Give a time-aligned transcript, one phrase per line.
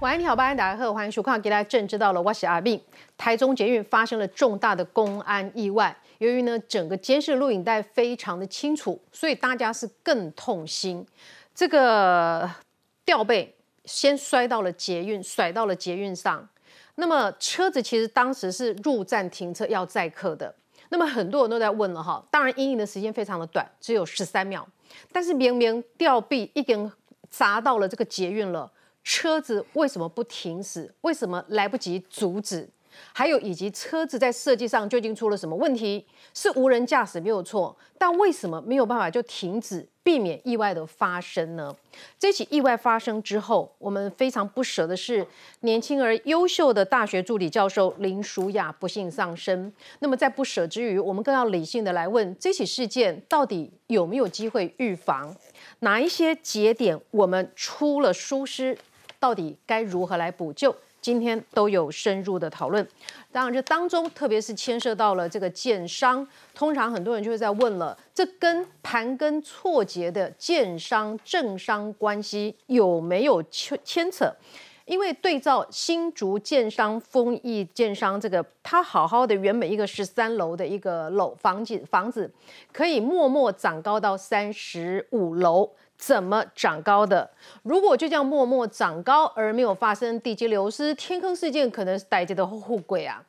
[0.00, 2.82] 晚安，你好，八安大家好，欢迎收看《给大家正知道了》，我是阿斌。
[3.18, 11.06] 台中捷运发生了重大的公安意外，由于呢整个监视录影带非常的清楚，所以大家是更痛心。
[11.54, 12.50] 这个
[13.04, 13.54] 吊背
[13.84, 16.48] 先摔到了捷运，甩到了捷运上。
[16.94, 20.54] 那么车子其实当时是入站停车要载客的。
[20.88, 24.66] 那么很多人都在问了哈，当然阴影的时间非常的短，只有十三秒，
[25.12, 26.90] 但是明明吊臂已经
[27.28, 28.72] 砸到了这个捷运了。
[29.02, 30.94] 车子为什么不停驶？
[31.00, 32.68] 为什么来不及阻止？
[33.12, 36.04] 还有以及车子在设计上究竟出了什么问题？
[36.34, 41.74] 是无人驾驶没有错，但为什么没有办法就停止，避免意外的发生呢？
[42.18, 45.24] 这起意外发生之后，我们非常不舍的是
[45.60, 49.72] 年轻而优秀的大学助理教授林淑雅不幸丧生。
[50.00, 55.34] 那么在不舍之余，我们更要理性的来问这起事件到底有没有机会预防？
[55.78, 58.76] 哪一些节点我们出了疏失？
[59.20, 60.74] 到底该如何来补救？
[61.02, 62.86] 今天都有深入的讨论。
[63.32, 74.30] 当然，这当中特别是牵涉到了这个建商，通常很多人就会在问了：这跟盘根错节的建商政商关系有没有牵牵扯？
[74.84, 82.30] 因为对照新竹建商、丰益建商这个，它好好的原本一个十三楼的一个楼房子，房子
[82.72, 85.70] 可以默默长高到三十五楼。
[86.00, 87.28] 怎么长高的？
[87.62, 93.22] 如果就这样默默长高而没有发生地基流失、天坑事件，可能是大家的后悔啊。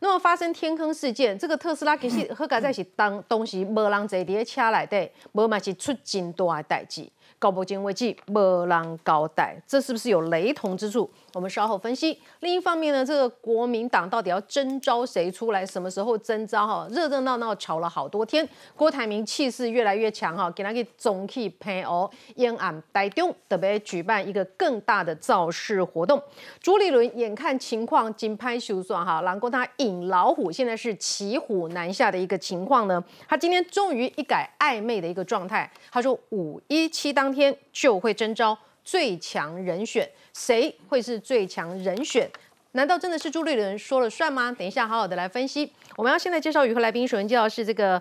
[0.00, 7.08] 那么发生天坑事件，这个特斯拉其实和改在是当东西没人坐在车内底，无嘛是出真大的代志。
[7.40, 11.08] 高博金危机，没人交代，这是不是有雷同之处？
[11.34, 12.18] 我们稍后分析。
[12.40, 15.64] 另一方面呢，这个国民党到底要征召谁出来？
[15.64, 16.66] 什么时候征召？
[16.66, 18.48] 哈，热热闹闹吵了好多天。
[18.74, 26.22] 郭台铭气势越来越强，哈，给他给总体配哦，延安台中特别举办一个更大的造势活动。
[26.60, 33.02] 朱立伦眼看情况金拍休算，哈，然后他引老虎，现在是骑虎难下的一个情况呢。
[33.28, 40.08] 他今天终于一改暧昧的一个状态，他说五一七当天就会征召最强人选。
[40.38, 42.30] 谁会是最强人选？
[42.72, 44.52] 难道真的是朱立伦说了算吗？
[44.52, 45.72] 等一下好好的来分析。
[45.96, 48.00] 我们要现在介绍与会来宾，首先介绍是这个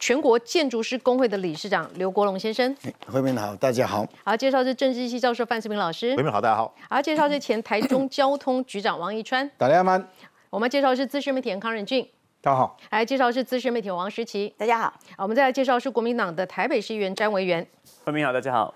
[0.00, 2.76] 全国建筑师工会的理事长刘国龙先生。
[3.06, 4.04] 慧明好，大家好。
[4.24, 6.16] 好，介绍是政治系教授范世平老师。
[6.16, 6.74] 慧明好，大家好。
[6.90, 9.48] 好，介绍是前台中交通局长王一川。
[9.56, 10.02] 大家好。
[10.50, 12.04] 我们介绍是资深媒体人康仁俊。
[12.40, 12.76] 大家好。
[12.90, 14.52] 来介绍是资深媒体人王时琪。
[14.58, 14.92] 大家好。
[15.18, 17.64] 我们再来介绍是国民党的台北市议员詹维元。
[18.04, 18.74] 慧明好，大家好。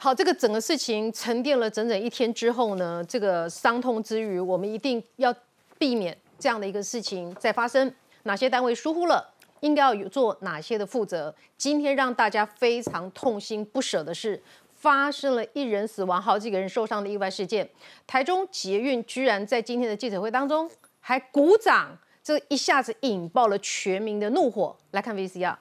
[0.00, 5.34] 好，这个整个事情沉淀了整整一天之后呢，这个伤痛之余，我们一定要
[5.76, 7.92] 避免这样的一个事情再发生。
[8.22, 11.34] 哪些单位疏忽了，应该要有做哪些的负责？
[11.56, 14.40] 今天让大家非常痛心不舍的是，
[14.76, 17.68] 发生了一人死亡、好几个人受伤的意外事件。
[18.06, 20.70] 台中捷运居然在今天的记者会当中
[21.00, 24.76] 还鼓掌，这一下子引爆了全民的怒火。
[24.92, 25.56] 来看 VCR。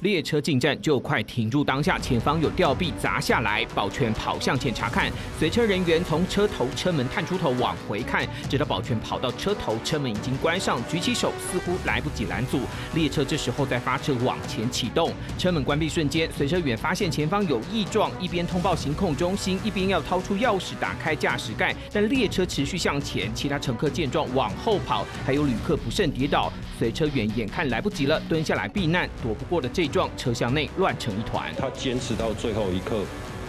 [0.00, 12.60] 列车进站就快停住，当下前方有吊臂砸下来，保全跑向前查看，随车人员从车头车门探出头往回看，直到保全跑到车头，车门已经关上，举起手似乎来不及拦阻，
[12.94, 29.86] 列车这时候在发车往前启动，车门关闭瞬间，随车员发现前方有异状，一边通报行控中心，一边要掏出钥匙打开驾驶盖，但列车持续向前，其他乘客见状往后跑，还有旅客不慎跌倒，随车员眼看来不及了，蹲下来避难，躲不过的这。
[29.86, 32.96] 撞车厢内乱成一团，他坚持到最后一刻，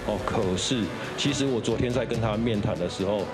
[0.06, 0.84] 哦，可是
[1.18, 3.26] 其实我昨天在跟他面谈的时候，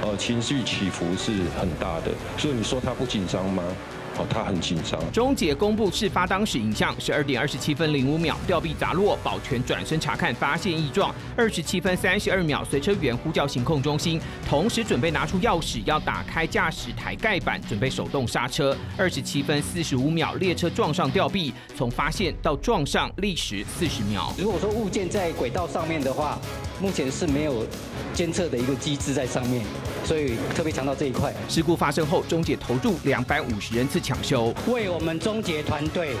[0.00, 3.62] 呃，情绪起伏是很大的，所以你说他不紧张吗？
[4.28, 5.00] 他很紧张。
[5.12, 11.14] 中捷公布事发当时影像，十二点二十七分零五秒，吊臂砸落，保全转身查看，发现异状。
[11.36, 18.76] 二十七分三十二秒，随车员呼叫行控中心，同时准备拿出钥匙要打开驾驶台盖板，准备手动刹车。
[18.96, 24.32] 二十七分四十五秒，列车撞上吊臂，从发现到撞上历时四十秒。
[24.38, 26.38] 如果说物件在轨道上面的话，
[26.80, 27.64] 目前是没有
[28.14, 29.64] 监测的一个机制在上面，
[30.04, 31.32] 所以特别强调这一块。
[31.48, 33.98] 事故发生后，中捷投入两百五十人次。
[34.00, 36.14] 抢修，为我们终结团队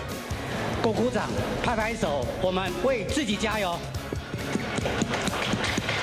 [0.82, 1.30] 鼓鼓掌、
[1.62, 3.78] 拍拍手，我们为自己加油。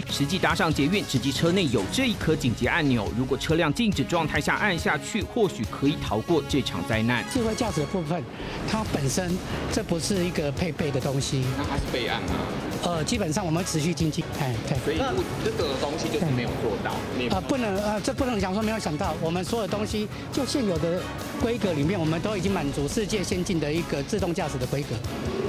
[0.09, 7.23] 实际搭上捷运，实际车内有这一颗紧急按钮，如果车辆静止状态下按下去，或许可以逃过这场灾难。
[7.29, 8.23] 智慧驾驶的部分，
[8.71, 9.37] 它本身
[9.71, 12.29] 这不是一个配备的东西，那它是备案吗？
[12.85, 14.77] 呃，基本上我们持续精进，哎，对。
[14.77, 14.97] 所以
[15.43, 16.91] 这个东西就是没有做到。
[17.31, 21.01] 呃，不能，呃，这不能讲说没有想到，我们所有东西就现有的
[21.41, 24.95] 规格里面，我们都已经满足世界先进的一个自动驾驶的规格，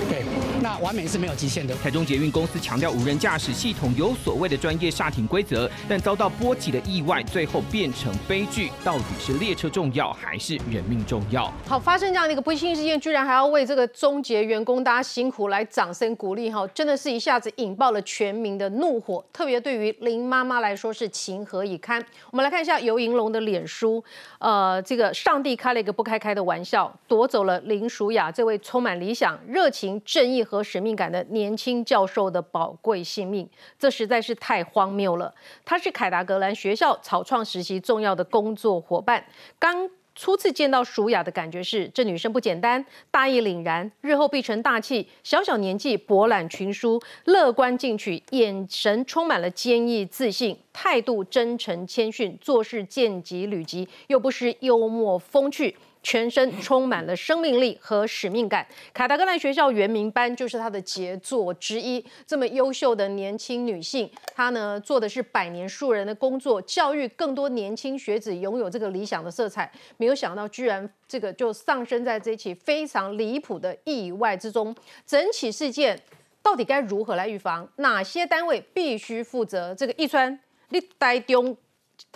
[0.09, 0.25] 对。
[0.63, 1.77] 那完美是没有极限的。
[1.77, 11.53] 台中捷运公司强调无人驾驶系统有所谓的专业刹停规则，但遭到波及的意外最后变成悲剧，到底是列车重要还是人命重要？
[11.69, 22.01] 好，发生这样的一个不幸事件，居然还要为这个终结员工大家辛苦来掌声鼓励哈，真的是一一下子引爆了全民的怒火，特别对于林妈妈来说是情何以堪。
[22.31, 24.03] 我们来看一下游银龙的脸书，
[24.39, 35.35] 呃，这个上帝开了一个不开开的玩笑，夺走了林淑雅这位充满理想、热情、正义和使命感的年轻教授的宝贵性命，这实在是太荒谬了。
[35.65, 39.25] 他是凯达格兰学校草创时期重要的工作伙伴，
[39.59, 39.91] 刚。
[40.17, 45.07] 初次见到舒雅的感觉是，这女生不简单，大义凛然，日后必成大器。
[45.23, 55.77] 小小年纪博览群书，乐观进取，眼神充满了坚毅自信，态度真诚谦逊，做事见急履急，又不失幽默风趣。
[56.07, 58.65] 全身充满了生命力和使命感。
[58.95, 62.05] 卡达格兰学校原名班就是她的杰作之一。
[62.25, 69.69] 这么优秀的年轻女性，她呢做的是百年树人的工作，教育更多年轻学子拥有这个理想的色彩。
[69.97, 74.73] 没有想到，居然这个就丧生在这起非常离谱的意外之中。
[75.05, 76.01] 整起事件
[76.41, 77.69] 到底该如何来预防？
[77.79, 79.75] 哪些单位必须负责？
[79.75, 80.39] 这个一川，
[80.69, 81.57] 你台中。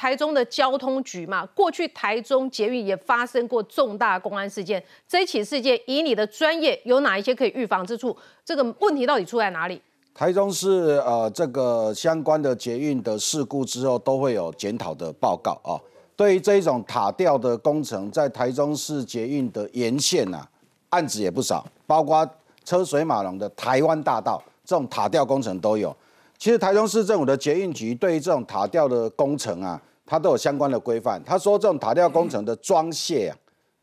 [0.01, 4.83] 台中的交通局嘛，过去台中捷运也发生过重大公安事件。
[5.07, 8.17] 这起事件以你的专业，有哪一些可以预防之处？
[8.43, 9.79] 这个问题到底出在哪里？
[10.15, 15.77] 台中市呃，这个相关的捷运的事故之后，都会有检讨的报告啊。
[16.17, 20.43] 对于这一种塔吊的工程，在台中市捷运的沿线呐，
[20.89, 22.27] 案子也不少，包括
[22.65, 25.95] 车水马龙的台湾大道这种塔吊工程都有。
[26.39, 29.79] 其实台中市政府的捷运局对于这种塔吊的工程啊，
[30.11, 31.23] 它都有相关的规范。
[31.23, 33.33] 他说，这种塔吊工程的装卸啊，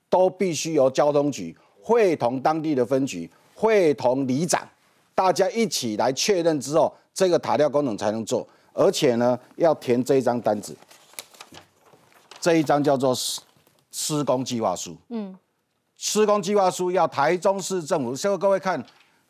[0.09, 4.67] 都必须由交通局会同当地的分局、会同里长，
[5.15, 8.45] 大家一起来确认之后，这个塔吊工程才能做。
[8.73, 10.75] 而且呢，要填这一张单子，
[12.41, 13.39] 这一张叫做施
[13.89, 14.97] 施工计划书。
[15.07, 15.33] 嗯，
[15.95, 18.85] 施工计划书要台中市政府，希望各位看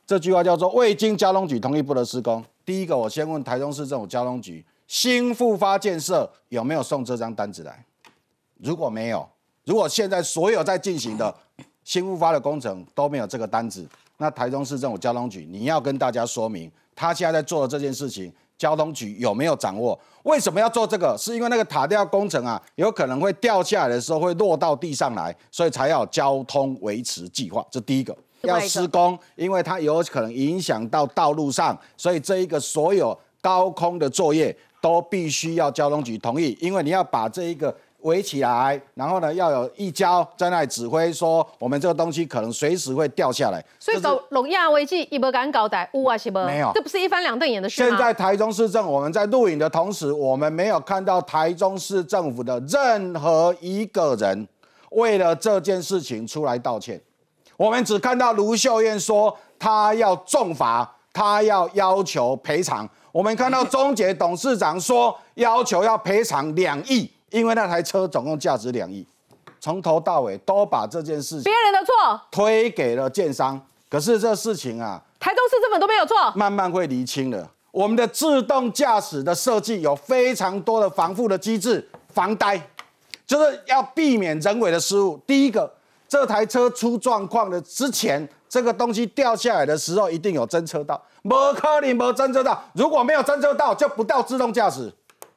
[0.08, 2.44] 这句话叫做未经交通局同意不得施工。
[2.66, 7.86] 第一个，我先问台中市政府交通局新复发建设有没有送这张单子来？
[8.58, 9.28] 如果没有，
[9.66, 11.34] 如果现在所有在进行的
[11.84, 13.88] 新复发的工程都没有这个单子，
[14.18, 20.00] 那台中市政府交通局你要跟大家说明，他现在在做的这件事情，交通局有没有掌握？
[20.24, 21.16] 为什么要做这个？
[21.18, 27.66] 是因为那个塔吊工程啊，有可能会掉下来的时候会落到地上来，所以才要交通维持计划。
[27.70, 28.18] 这第一个。
[28.42, 34.56] 要施工，因为它有可能影响到道路上，所以这一个所有高空的作业
[34.88, 43.62] 都必须要交通局同意，因为你要把这一个围起来，然后呢要有一交在那里指挥说，我们这个东西可能随时会掉下来。
[43.80, 46.40] 所以搞龙亚危机一不敢搞的，乌啊是不？
[46.46, 54.48] 没有，这不是一翻两瞪眼的事现在台中市政府我们在录影的同时，我们没有看到台中市政府的任何一个人
[54.92, 57.02] 为了这件事情出来道歉。
[57.58, 62.88] 我们只看到卢秀燕说她要重罚，她要要求赔偿。
[63.12, 69.04] 我们看到中捷董事长说要求要赔偿两亿，因为那台车总共价值两亿，
[69.60, 73.60] 从头到尾都把这件事情别人的错推给了建商。
[73.90, 77.50] 可是这事情啊，台中市政府都没有错，慢慢会厘清的。
[77.72, 82.62] 我们的自动驾驶的设计有非常多的防护的机制，防呆，
[83.26, 85.20] 就是要避免人为的失误。
[85.26, 85.74] 第一个。
[86.08, 92.64] 这台车出状况的之前，这个东西掉下来的时候一定有侦测到，没可能没侦测到。
[92.74, 94.92] 如果没有侦测到，就不到自动驾驶。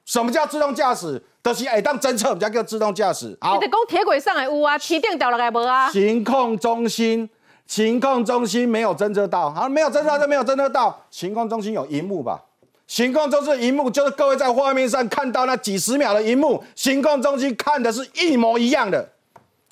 [0.04, 1.22] 什么叫自动驾驶？
[1.42, 3.36] 就是哎，当侦测，我们叫自动驾驶。
[3.40, 5.90] 好，你讲铁轨上来有啊，起电掉了来无啊？
[5.90, 7.28] 行控中心，
[7.66, 11.00] 行控中心没有侦测到，好，没有侦测到就没有侦测到。
[11.10, 12.40] 行控中心有荧幕吧？
[12.86, 19.08] 行控中心荧幕就是各位在画面上看到那几十秒的荧幕，行控中心看的是一模一样的。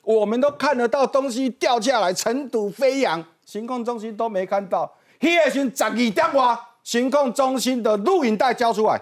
[0.08, 4.90] 我们都看得到东西掉下来，尘土飞扬，行控中心都没看到。
[5.20, 8.98] 迄个时十二点外，行控中心的录影带交出来，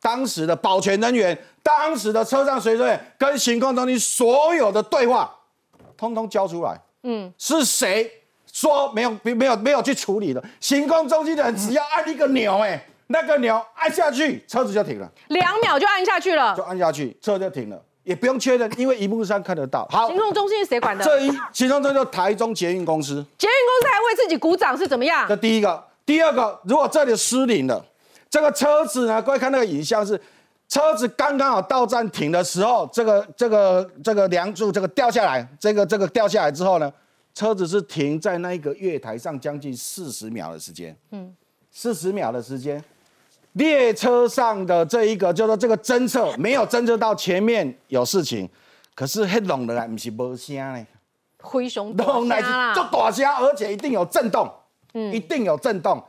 [0.00, 5.28] 当时的保全人员、当时的车上随人员跟行控中心所有的对话，
[5.96, 6.80] 通通交出来。
[7.02, 8.08] 嗯，是谁
[8.52, 10.40] 说没有没有没有去处理的？
[10.60, 17.82] 行控中心的人只要按一个钮，哎，那个钮按下去，车子就停了，两秒就按下去了，就按下去，车就停了。
[18.04, 19.86] 也不用确认，因为荧幕上看得到。
[19.90, 21.04] 好，行控中心是谁管的？
[21.04, 23.24] 这一行控中心台中捷运公司。
[23.38, 25.26] 捷运公司还为自己鼓掌是怎么样？
[25.28, 27.84] 这第一个，第二个，如果这里失灵了，
[28.28, 29.22] 这个车子呢？
[29.22, 30.20] 各位看那个影像是，
[30.68, 36.92] 车子刚刚好到站停的时候，这个这个这个梁柱这个掉下来，这个这个掉下来之后呢，
[37.34, 41.32] 车子是停在那一个月台上将近四十秒的时间，嗯，
[41.70, 42.82] 四十秒的时间，
[43.52, 48.48] 列车上的这一个叫做这个侦测没有侦测到前面有事情，
[48.94, 50.86] 可是黑弄的来不是无声呢，
[51.40, 52.40] 灰熊弄来
[52.74, 54.50] 就大声，而且一定有震动，
[54.94, 56.02] 嗯，一定有震动，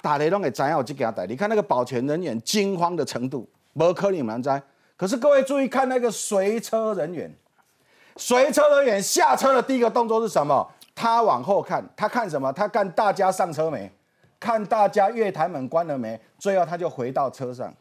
[0.00, 1.26] 大家拢会知影有这件代。
[1.26, 4.62] 你看那个保全人员惊慌的程度，无可能蛮知。
[4.96, 7.34] 可是各位注意看那个随车人员，
[8.16, 10.66] 随车人员下车的第一个动作是什么？
[10.94, 12.52] 他往后看，他看什么？
[12.52, 13.90] 他看大家上车没？
[14.38, 16.20] 看大家月台门关了没？
[16.38, 17.72] 最后他就回到车上。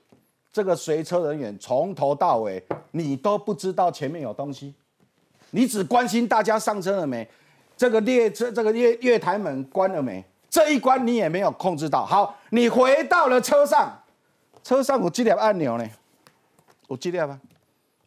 [0.51, 4.73] 这个随车人员从头到尾，你都不知道前面有东西，
[5.51, 7.27] 你只关心大家上车了没？
[7.75, 10.23] 这个列车这个月月台门关了没？
[10.49, 12.05] 这一关你也没有控制到。
[12.05, 13.91] 好，你回到了车上，
[14.63, 15.85] 车上有几粒按钮呢？
[16.87, 17.37] 有几粒吗？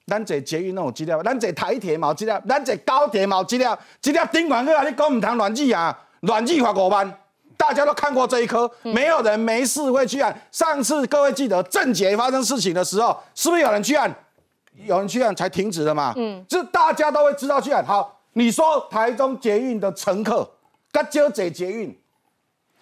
[0.06, 3.64] 咱坐捷运那有几粒，咱坐台铁嘛有几粒，咱坐高铁嘛有几粒，
[4.00, 4.88] 几粒顶管去啊！
[4.88, 7.18] 你讲唔通乱记啊，乱记罚五万。
[7.58, 10.34] 大家都看过这一颗，没有人没事会去按。
[10.50, 14.14] 上次各位记得郑捷发生事情的时候，是不是有人去按？
[14.86, 16.14] 有人去按才停止的嘛？
[16.16, 17.84] 嗯，这大家都会知道去按。
[17.84, 20.48] 好，你说台中捷运的乘客，
[20.92, 21.98] 跟就坐捷运，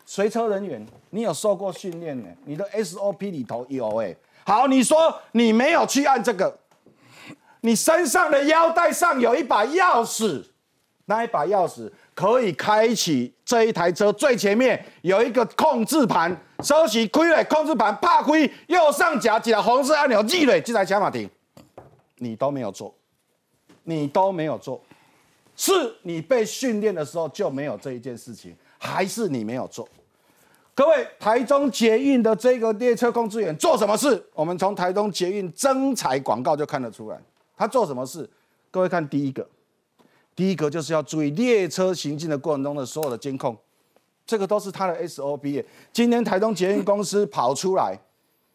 [0.05, 2.29] 随车人员，你有受过训练呢？
[2.45, 4.15] 你的 SOP 里头有哎。
[4.45, 6.55] 好，你说你没有去按这个，
[7.63, 10.45] 你身上的腰带上有一把钥匙，
[11.07, 18.33] 那一把钥匙可以开启这一台车最前面有一个控制盘，收起开了控制盘，怕开
[18.69, 21.29] 右上角几个红色按钮，记了这台车马停，
[22.17, 22.95] 你都没有做，
[23.85, 24.81] 你都没有做，
[25.57, 29.87] 是你被训练的时候就没有这一件事情，还是你没有做？
[30.75, 34.27] 各位，台中捷运的这个列车控制员做什么事？
[34.33, 37.21] 我们从台中捷运征才广告就看得出来，
[37.59, 38.27] 他做什么事？
[38.71, 39.47] 各位看第一个，
[40.37, 43.57] 第一个就是要注意列车行进的过程中的所有的监控，
[44.25, 45.65] 这个都是他的 SOP。
[45.93, 47.99] 今天台东捷运公司跑出来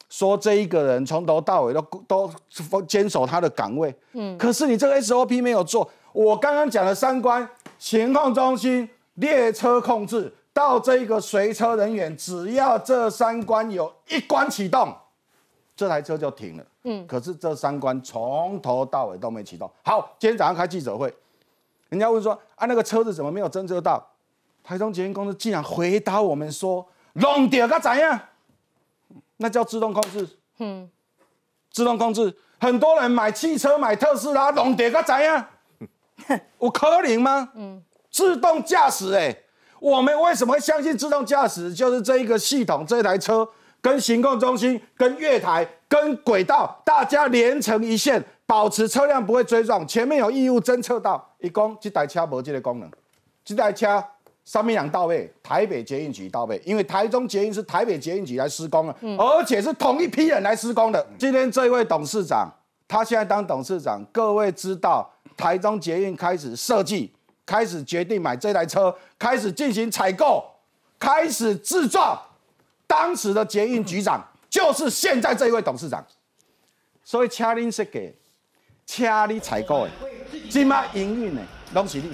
[0.08, 5.90] 说，这一个人从头到尾都都坚守他的岗位，嗯，可是你这个 SOP 没有做。
[6.14, 10.32] 我刚刚讲的三关：情况中心、列车控制。
[10.54, 14.94] 到这个随车人员，只要这三关有一关启动，
[15.78, 16.66] 这台车就停了。
[16.84, 19.72] 嗯，可是这三关从头到尾都没启动。
[19.82, 21.12] 好，今天早上开记者会，
[21.92, 24.06] 人家问说啊，那个车子怎么没有侦测到？
[24.64, 28.20] 台中捷运公司竟然回答我们说，弄掉个怎样？
[29.38, 30.28] 那叫自动控制。
[30.60, 30.90] 嗯，
[31.72, 35.46] 自动控制，很多人买汽车买特斯拉，弄掉个怎样？
[36.60, 37.52] 我可能吗？
[37.56, 39.36] 嗯，自动驾驶，哎。
[39.80, 41.74] 我们为什么会相信自动驾驶？
[41.74, 43.50] 就是这一个系统，这台车
[43.82, 49.86] 跟行控中心、跟月台、跟轨道，大家连成一线，保持车辆不会追撞。
[49.88, 52.90] 前面有义务侦测到，一共这台车无这个功能。
[53.44, 54.04] 这台车
[54.46, 61.06] 上面两到位，台北捷运局到位，因为台中捷运是台北捷运局来施工了，而且是同一批人来施工的。
[61.18, 62.48] 今天这一位董事长，
[62.88, 67.12] 他现在当董事长，各位知道台中捷运开始设计。
[67.44, 70.42] 开始决定买这台车，开始进行采购，
[70.98, 72.22] 开始制造。
[72.92, 76.06] 当时的捷运局长就是现在这一位董事长，
[77.06, 78.14] 所以车您设计，
[78.86, 79.92] 车你采购的，
[80.50, 81.42] 今麦营运的
[81.74, 82.12] 拢是你，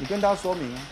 [0.00, 0.82] 你跟他说明啊，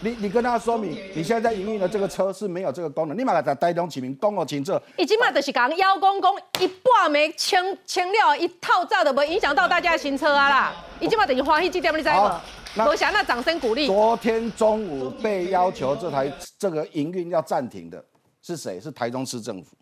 [0.00, 4.78] 你你跟他说明，你现在在营运的这个车是没有这个功能，你马来在台中启明公共清澈。
[4.98, 12.84] 伊今麦就是讲邀公公一半没清清了，一套炸都不影响到大家的行车啊啦，伊今麦等于欢喜这点，你知无？
[12.84, 13.86] 罗翔，那掌声鼓励。
[13.86, 18.02] 昨天中午被要求这台这个营运要暂停的
[18.42, 18.78] 是谁？
[18.80, 19.76] 是台中市政府。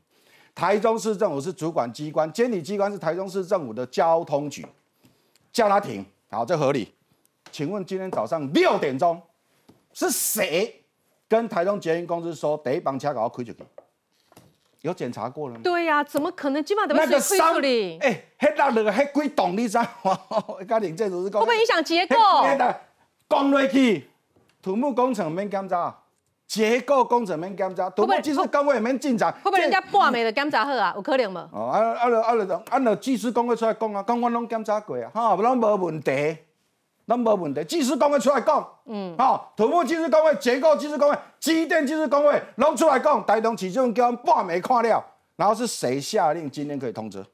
[0.55, 4.67] 台中市政府是主管机关，监理机关是台中市政府的交通局，
[5.52, 6.93] 叫他停，好，这合理。
[7.50, 9.21] 请问今天早上六点钟
[9.93, 10.85] 是谁
[11.26, 13.57] 跟台中捷运公司说第一班车给我开出去？
[14.83, 15.61] 有检查过了吗？
[15.62, 16.64] 对呀，怎么可能？
[16.64, 17.99] 基本上都是亏处理。
[17.99, 20.19] 哎，黑那那个黑鬼懂你知道吗？
[20.67, 22.17] 家庭这都是会不会影响结构？
[23.29, 24.09] 讲落去，
[24.62, 26.00] 土木工程免检查，
[26.50, 29.33] 结构工程免检查，土木技术工会免进展。
[29.35, 30.92] 会不会人家半暝的检查好啊？
[30.97, 31.49] 有可能吗？
[31.52, 32.62] 哦，啊啊啊啊！
[32.71, 36.37] 按照技师工会出来讲啊，讲我拢检查过啊，哈，拢无问题。
[37.04, 45.04] 那没问题，技师工会出来讲，嗯，好，土木技师工会、结构技师工会、机电技师工会拢出来讲，台东启中叫半没看了，
[45.37, 47.25] 然后是谁下令今天可以通知？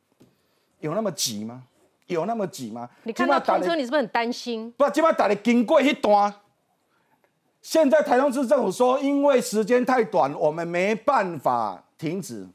[0.81, 1.63] 有那么急吗？
[2.07, 2.87] 有那么急吗？
[3.05, 4.71] 你看到通车，你是不是很担心？
[4.77, 6.35] 不，今晚打的经过迄段，
[7.67, 12.47] 现在台中市政府说，因为时间太短，我们没办法停止。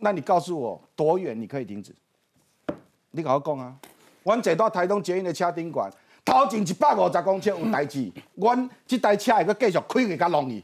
[0.00, 1.90] 那你告诉我，多远你可以停止？
[3.12, 3.74] 你跟我讲啊，
[4.22, 5.90] 我坐到台东捷运的车顶管。
[6.22, 8.54] 头前一百五十公尺有代志， 我
[8.86, 10.62] 这台车会个继续开去甲弄去，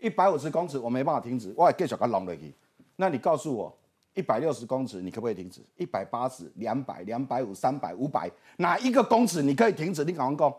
[0.00, 2.52] 一百五十公尺我没办法停止，我会继续甲弄落去。
[2.96, 3.72] 那你告诉我，
[4.14, 5.60] 一百六十公尺你可不可以停止？
[5.76, 10.04] 一百八十、两百、两百五、三百、五百，哪一个公尺你可以停止？
[10.04, 10.52] 你敢讲？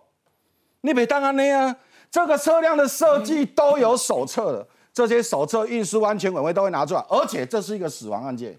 [0.80, 1.76] 你别当安尼啊！
[2.12, 8.58] 这个车辆的设计都有手册的，这些手册运输安全委员会都会拿出来，而且这是一个死亡案件，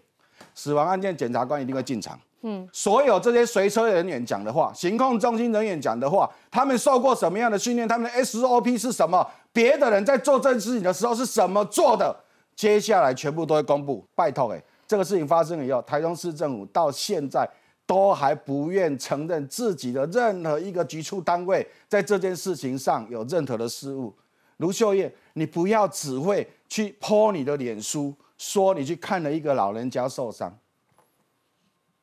[0.54, 2.18] 死亡案件检察官一定会进场。
[2.42, 7.88] 嗯，所有这些随车人员讲的话，行控中心人员讲的话，他们受过什么样的训练？
[7.88, 9.26] 他们的 SOP 是什么？
[9.52, 12.14] 别的人在做这件事情的时候是怎么做的？
[12.54, 14.06] 接下来全部都会公布。
[14.14, 17.48] 拜托，哎，这个事情发生以后，台中市政府到现在。
[17.86, 24.12] 都还不愿承认自己的任何一个局处单位在这件事情上有任何的失误。
[24.56, 30.52] 卢秀燕，你不要只会去泼你的脸书，说你去看了一个老人家受伤。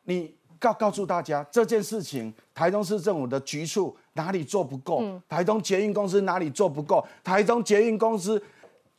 [0.06, 5.04] 你告告诉大家这件事情，台中市政府的局处哪里做不够？
[5.28, 7.06] 台中捷运公司哪里做不够？
[7.24, 8.42] 台中捷运公司。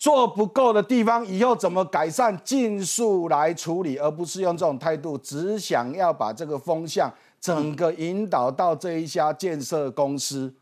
[0.05, 2.39] 做不够的地方，以后怎么改善？
[2.45, 10.53] 尽速来处理，而不是用这种态度，只想要把这个风向整个引导到这一家建设公司，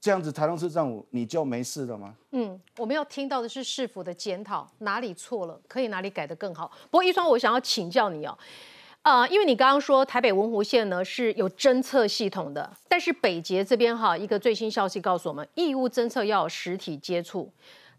[0.00, 2.14] 这样子台中市政府你就没事了吗？
[2.30, 6.70] 嗯，我们要听到的是市府的检讨，哪里错了，可以哪里改得更好。
[6.88, 8.38] 不过一双，我想要请教你哦，
[9.02, 17.50] 呃，因为你刚刚说台北文湖线呢是有侦测系统的，但是北捷这边哈，一个最新消息告诉我们，义务侦测要有实体接触。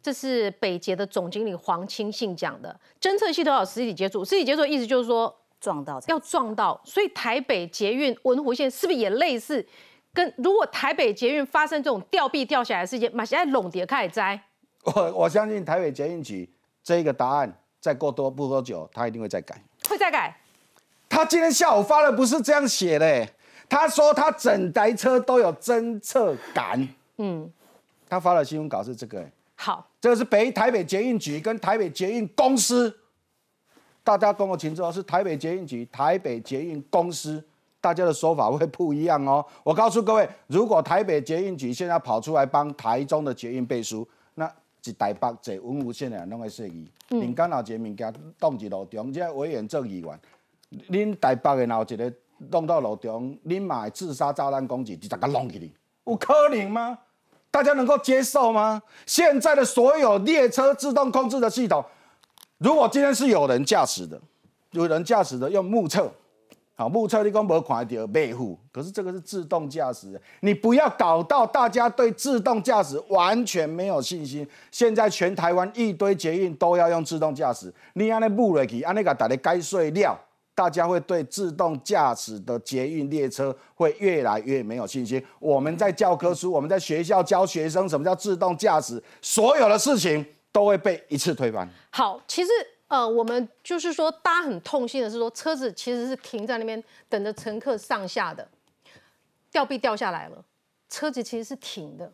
[0.05, 9.65] 这是北捷的总经理黄清信讲的，侦测系统有实体接触，实体接触的意思就是说撞到要撞到，所以台北捷运文湖线是不是也类似？
[10.13, 14.39] 跟如果台北捷运发生这种吊臂掉下来的事件，马上在拢叠开始摘。
[14.83, 16.47] 我我相信台北捷运局
[16.83, 19.59] 这一个答案，再过多不多久，他一定会再改。
[19.89, 20.39] 会再改？
[21.09, 23.27] 他今天下午发的不是这样写的，
[23.67, 26.87] 他说他整台车都有侦测感。
[27.17, 27.51] 嗯，
[28.07, 29.27] 他发的新闻稿是这个。
[29.55, 32.93] 好，这个是北台北捷运局跟台北捷运公司，
[34.03, 37.43] 大家跟我请坐，是台北捷运局、台北捷运公司，
[37.79, 39.43] 大家的说法会不一样哦。
[39.63, 44.45] 我告诉各位，如果台北捷运局现在跑出来帮台中的捷运背书，那
[44.83, 50.19] 一台北坐文武线的人拢会说伊，民间老捷物件挡一路中，这委员做议员，
[50.89, 52.13] 恁台北的闹一个
[52.51, 56.99] 弄到路中，恁嘛自杀炸弹攻击，直接甲弄起哩，有可能吗？
[57.55, 58.83] 大家能够接受吗？
[59.05, 61.81] 现在的所有列车自动控制的系统，
[62.57, 64.19] 如果今天是有人驾驶的，
[64.71, 66.11] 有人驾驶的用目测，
[66.75, 74.45] 好目测你讲没看到背负，可是这个是自动驾驶，你不要搞到大家对自动驾驶完全没有信心。
[74.69, 80.13] 现在全台湾一堆捷运都要用自动驾驶，你安尼目落去，安尼个大家该睡料。
[80.55, 85.23] 大家会对自动驾驶的捷运列车会越来越没有信心。
[85.37, 91.69] 我们在教科书，我们在学校教学生什么叫自动驾驶，所有的事情都会被一次推翻。
[91.91, 92.49] 好，其实
[92.87, 98.47] 呃，我们就是说，大家很痛心的是说，车子其实是停在那边等着乘客上下的，
[99.51, 100.45] 吊臂掉下来了，
[100.87, 102.09] 车子其实是停的，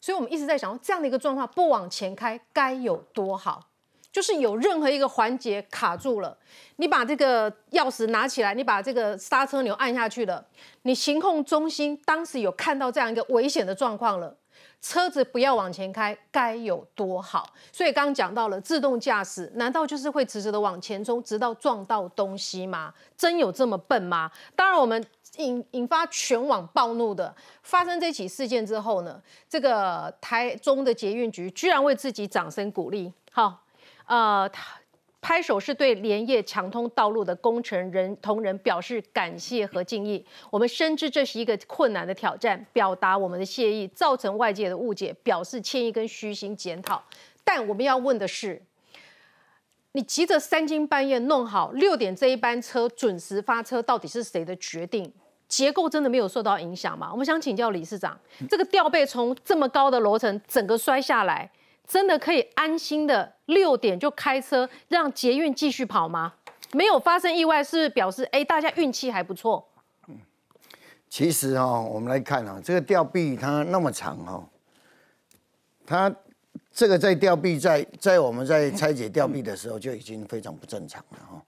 [0.00, 3.69] 所以我们一直在想，这样的一个状况不往前开该有多好。
[4.12, 6.36] 就是有任何一个环节卡住了，
[6.76, 10.44] 你把这个钥匙拿起来，你把这个刹车钮按下去了，
[10.82, 14.36] 你行控中心当时有看到这样一个危险的状况了，
[14.80, 17.52] 车子不要往前开，该有多好！
[17.70, 22.92] 所以刚刚讲到了自动驾驶，难道就是会直直的往前冲，直到撞到东西吗？
[23.16, 24.28] 真有这么笨吗？
[24.56, 25.04] 当然，我们
[25.36, 33.62] 引引发全网暴怒的，发生这起事件之后呢，这个台中的捷运局居然为自己掌声鼓励，好。
[34.10, 34.80] 呃，他
[35.20, 40.26] 拍手是对连夜抢通道路的工程人同仁表示感谢和敬意。
[40.50, 47.00] 我们深知这是一个困难的挑战，表达我们的谢意，造成外界的误解，表示歉意跟虚心检讨。
[47.44, 48.60] 但我们要问的是，
[49.92, 55.12] 你急着三更半夜弄好六点这一班车准时发车，到底是谁的决定？
[55.46, 57.10] 结构真的没有受到影响吗？
[57.12, 58.18] 我们想请教理事长，
[58.48, 61.48] 这个吊背从这么高的楼层整个摔下来。
[61.90, 66.34] 真的可以安心的六点就开车让捷运继续跑吗？
[66.72, 69.66] 没有发生意外，是表示哎大家运气还不错。
[70.06, 70.16] 嗯，
[71.08, 74.48] 其实哈，我们来看啊，这个吊臂它那么长哈，
[75.84, 76.14] 它
[76.70, 81.42] 这个在吊臂在在我们在拆解吊臂的时候就已经非常不正常了哈。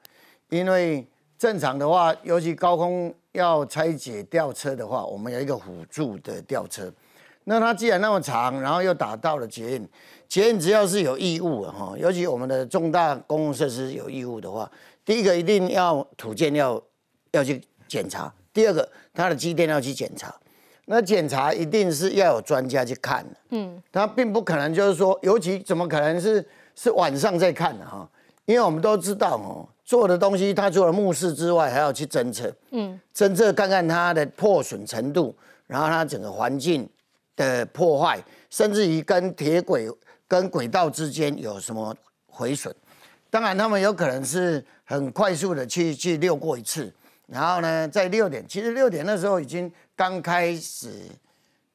[0.49, 1.07] 因为
[1.39, 6.93] 正常的话，尤其高空要拆解吊车的话，我们有一个辅助的吊车。
[7.45, 9.89] 那它既然那么长，然后又打到了捷运。
[10.33, 14.71] 捷运只要是有异物哈，尤其我们的重大公共设施有异物的话，
[15.05, 16.83] 第一个一定要土建要
[17.33, 20.35] 要去检查，第二个它的机电要去检查。
[20.87, 26.43] 那检查一定是要有专家去看的，嗯，他并不可能就是说，尤其怎么可能是
[26.75, 28.09] 是晚上在看的哈？
[28.47, 35.35] 因为我们都知道哦，做的东西，它除了目视之外，还要去侦测，嗯，侦测看看它的破损程度，
[35.67, 36.89] 然后它整个环境
[37.37, 38.19] 的破坏，
[38.49, 39.91] 甚至于跟铁轨
[40.33, 41.95] 跟轨道之间有什么
[42.27, 42.75] 毁损。
[43.29, 46.91] 当然，他们有可能是很快速的去去溜过一次，
[47.27, 51.03] 然后呢，在六点，其实六点那时候已经刚开始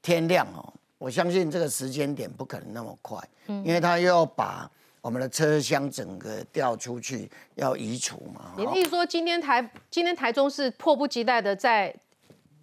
[0.01, 0.73] 天亮哦。
[0.97, 4.67] 我相信这个时间点不可能那么快，嗯，因为他又要把
[5.01, 8.53] 我们的车厢整个调出去，要移除嘛。
[8.57, 11.95] 你的意思说，今天台今天台中是迫不及待的在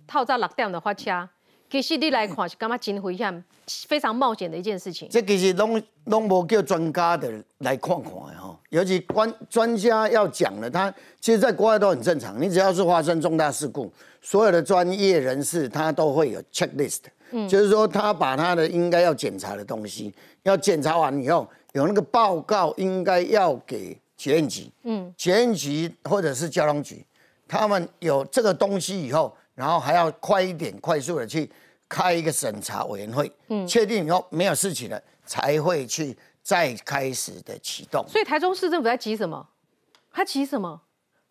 [0.08, 1.28] 套在六点的发车？
[1.82, 2.78] 其实你来看是感觉？
[2.78, 3.44] 真危险，
[3.88, 5.08] 非常冒险的一件事情。
[5.10, 12.40] 这其实拢拢无叫专家的来看看的哈，尤其专专家要讲的，他其实在国外都很正常。
[12.40, 17.00] 你只要是发生重大事故，所有的专业人士他都会有 checklist，
[17.32, 27.04] 嗯，就是说他把他的应该要检查的东西，要检查完以后，有那个报告应该要给检验局，嗯，检验局或者是交通局，
[27.48, 31.50] 他们有这个东西以后，然后还要快一点，快速的去。
[31.94, 38.04] 开一个审查委员会，嗯，确定以后没有事情了，才会去再开始的启动。
[38.08, 39.46] 所以台中市政府在急什么？
[40.12, 40.80] 他急什么？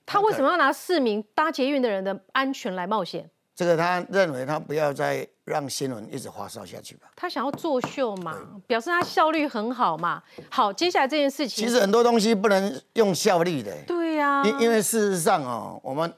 [0.06, 3.30] 他为什么要拿市民搭捷运的人的安全来冒险？
[3.54, 7.12] 这个他认为他不要再让新闻一直发烧下去吧。
[7.14, 10.24] 他想要作秀嘛，表示他效率很好嘛。
[10.50, 13.76] 好，接下来这件事情，其实很多东西不能用效率的。
[13.86, 16.12] 对呀，因因为事实上哦，我们。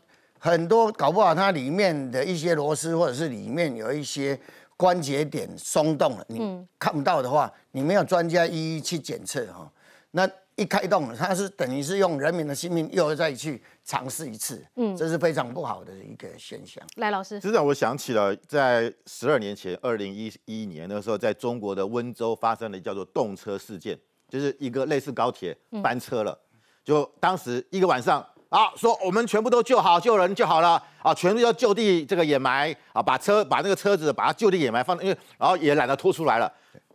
[0.45, 4.39] 很多搞不好，它里面的一些螺丝，或者是里面有一些
[4.77, 9.67] 关节点松动了，你看不到的话，你没有专家一一去检测哈，
[10.11, 16.85] 那一开动了，它是等于是用人民的性命又再去尝试一次，嗯，这是非常不好的一个现象。
[16.97, 23.97] 赖，老师，实让我想起了在十二年前，二零一一年那时候，在中国的温州发生了叫做动车事件，
[24.29, 26.37] 就是一个类似高铁翻车了，
[26.83, 28.23] 就当时一个晚上。
[28.49, 36.51] 啊，说我们全部都救好，救人就好了啊，全部要就地这个掩埋啊，把车把那个车子把它就地掩埋放，因为然后也懒得拖出来了，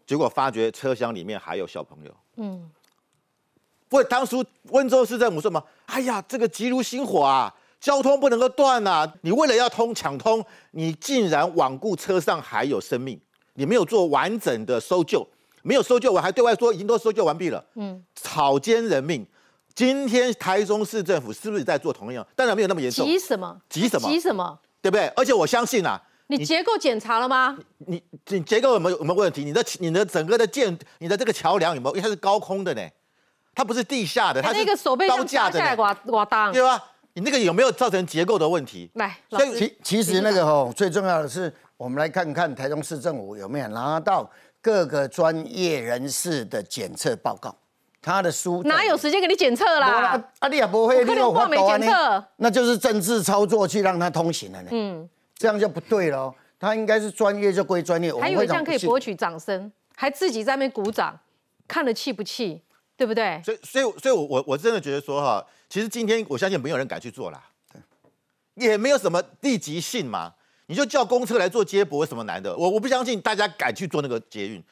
[0.06, 2.14] 结果发觉车厢里面还有小朋友。
[2.36, 2.70] 嗯，
[3.88, 5.62] 不，当初温州市政府说什么？
[5.86, 13.20] 哎呀，这个急如星火啊，交通不能够断呐，你为了要通抢通，你竟然罔顾车上还有生命，
[13.54, 15.26] 你没有做完整的搜救，
[15.62, 17.62] 没有搜救我还对外说已经都搜救完毕了。
[17.74, 19.26] 嗯，草菅人命。
[19.74, 22.26] 今天台中市政府是不是在做同样？
[22.36, 23.06] 当然没有那么严重。
[23.06, 23.56] 急什么？
[23.68, 24.08] 急什么？
[24.08, 24.58] 急什么？
[24.82, 25.06] 对不对？
[25.16, 27.56] 而且我相信啊，你结构检查了吗？
[27.78, 29.44] 你你结构有没有有没有问题？
[29.44, 31.96] 你的你的整个的建，你的这个桥梁有没有？
[31.96, 32.82] 因为它是高空的呢，
[33.54, 34.64] 它不是地下的，它是
[35.08, 35.76] 高架的。
[35.76, 36.82] 瓦瓦当对吧？
[37.14, 38.90] 你那个有没有造成结构的问题？
[38.94, 44.30] 来，所以其其实那个哦，最重要的是，我们来看看台中市政府有没有拿到
[44.62, 47.54] 各个专业人士的检测报告。
[48.02, 50.22] 他的书哪有时间给你检测啦？
[50.38, 54.68] 阿丽也不会，你有话没检测，那就是政治操作去让他通行了呢。
[54.72, 56.34] 嗯，这样就不对了。
[56.58, 58.12] 他应该是专业就归专业。
[58.14, 61.18] 还以为这样可以博取掌声，还自己在那边鼓掌，
[61.68, 62.62] 看了气不气？
[62.96, 63.40] 对不对？
[63.42, 67.42] 所以，所以，所以我我我真的觉得说哈，其实今天我相信没有人敢去做啦，
[68.56, 70.34] 也没有什么立即性嘛。
[70.66, 72.54] 你就叫公车来做接驳，什么难的？
[72.54, 74.62] 我我不相信大家敢去做那个捷运。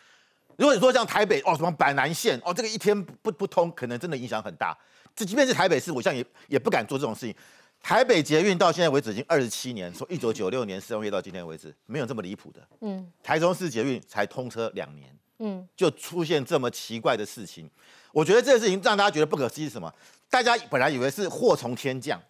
[0.58, 4.76] 如果你说像台北哦，什么板南线哦，这个一天不不通，可能真的影响很大。
[5.14, 7.34] 这即便是台北市，我现在也也不敢做这种事情。
[7.80, 12.60] 台北捷运到现在为止已经二十七年，从一九九六年四月到今天为止，没有这么离谱的。
[12.80, 17.70] 嗯，台中市捷运才通车两年，嗯，就出现这么奇怪的事情。
[18.10, 19.92] 我觉得这个事情让大家觉得不可思议是什么？
[20.28, 22.20] 大家本来以为是祸从天降，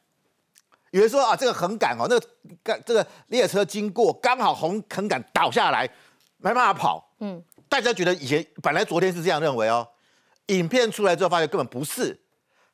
[0.90, 2.20] 以为说啊，这个横杆哦，那
[2.62, 5.88] 个这个列车经过刚好横横杆倒下来，
[6.36, 7.42] 没办法跑，嗯。
[7.68, 9.86] 大家觉得以前本来昨天是这样认为哦，
[10.46, 12.18] 影片出来之后发现根本不是，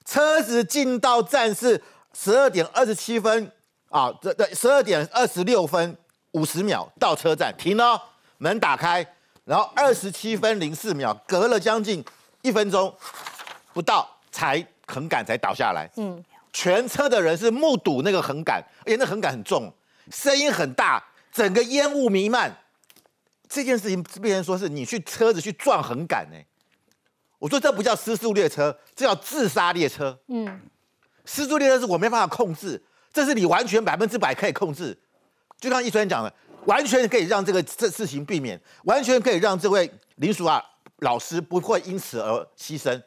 [0.05, 3.51] 车子进到站是十二点二十七分
[3.89, 5.97] 啊，这这十二点二十六分
[6.33, 8.01] 五十秒到车站停了，
[8.39, 9.05] 门打开，
[9.45, 12.05] 然后二十七分零四秒，隔了将近
[12.43, 12.95] 一分钟
[13.73, 19.73] 不到才横杆才倒下来，嗯，全车的人是目睹那个横杆，而且那横杆很重，
[20.13, 21.03] 声音很大，
[21.33, 22.57] 整个烟雾弥漫。
[23.49, 26.37] 这件事情被人说是你去车子去撞横杆呢，
[27.39, 30.19] 我说这不叫失速列车，这叫自杀列车。
[30.29, 30.61] 嗯，
[31.25, 34.97] 失速列车是我没办法控制，这是你完全百分之百可以控制。
[35.61, 36.33] 就像易主任讲的，
[36.67, 40.63] 完全可以让这个这事情避免，完全可以让这位林淑啊
[40.99, 43.01] 老师不会因此而牺牲，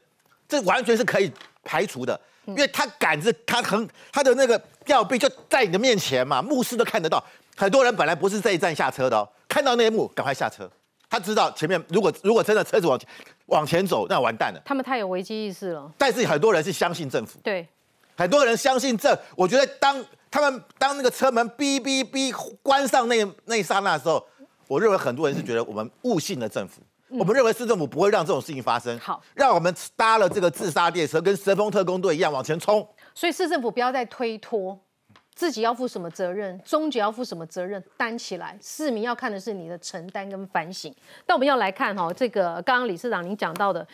[0.47, 1.32] 这完全是可以
[1.63, 7.23] 排除的，因为他杆子他很他的那个吊臂就在你的面前嘛，目视都看得到。
[7.56, 10.69] 很多人本来不是这一站下车的哦，看到那一幕赶快下车。
[11.09, 12.99] 他知道前面如果如果真的车子往
[13.47, 14.61] 往前走，那完蛋了。
[14.63, 15.91] 他们太有危机意识了。
[15.97, 17.67] 但是很多人是相信政府，对，
[18.15, 19.19] 很多人相信这。
[19.35, 23.15] 我觉得当他们当那个车门哔哔哔关上那
[23.45, 24.23] 那一刹那的时候，
[24.67, 26.79] 我认为很多人是觉得我们误信了政府。
[27.09, 28.99] 我们认为市政府不会让这种事情发生。
[28.99, 32.87] 好，让我们搭了这个自杀列车，跟神风特工队一样往前冲。
[33.15, 34.79] 所以市政府不要再推脱。
[35.38, 38.58] 自己要负什么责任，终结要负什么责任，担起来。
[38.60, 40.91] 市民要看的是你的承担跟反省。
[41.28, 43.88] 但我们要来看哈，这个刚刚理事长您讲到的，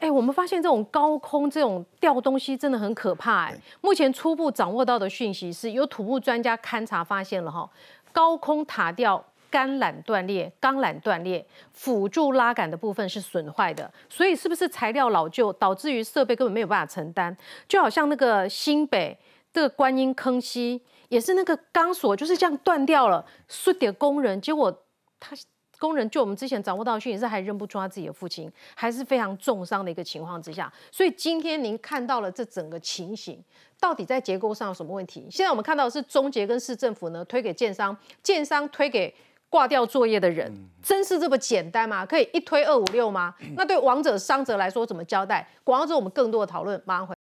[0.00, 3.54] 哎，我们发现这种高空这种掉东西真的很可怕哎。
[3.82, 7.68] 目前初步掌握到的讯息是有土木专家勘察发现了哈，
[8.10, 13.92] 高空塔吊钢缆断裂，钢缆断裂，辅助拉杆的部分是损坏的。
[14.08, 17.36] 所以是不是材料老旧，导致于设备根本没有办法承担？
[17.68, 19.14] 就好像那个新北。
[19.56, 24.70] 这个观音坑溪也是那个钢索就是这样断掉了，输点工人，结果
[25.18, 25.34] 他
[25.78, 33.42] 工人就我们之前掌握到讯息是还认不出他自己的父亲，还是非常重伤的一个情况之下，所以今天您看到了这整个情形，
[33.80, 35.26] 到底在结构上有什么问题？
[35.30, 39.14] 现在我们看到的是中捷跟市政府呢推给建商，建商推给
[39.48, 42.04] 挂掉作业的人，真是这么简单吗？
[42.04, 43.34] 可以一推二五六吗？
[43.56, 45.48] 那对亡者伤者来说怎么交代？
[45.64, 47.15] 广告之后我们更多的讨论，马上回。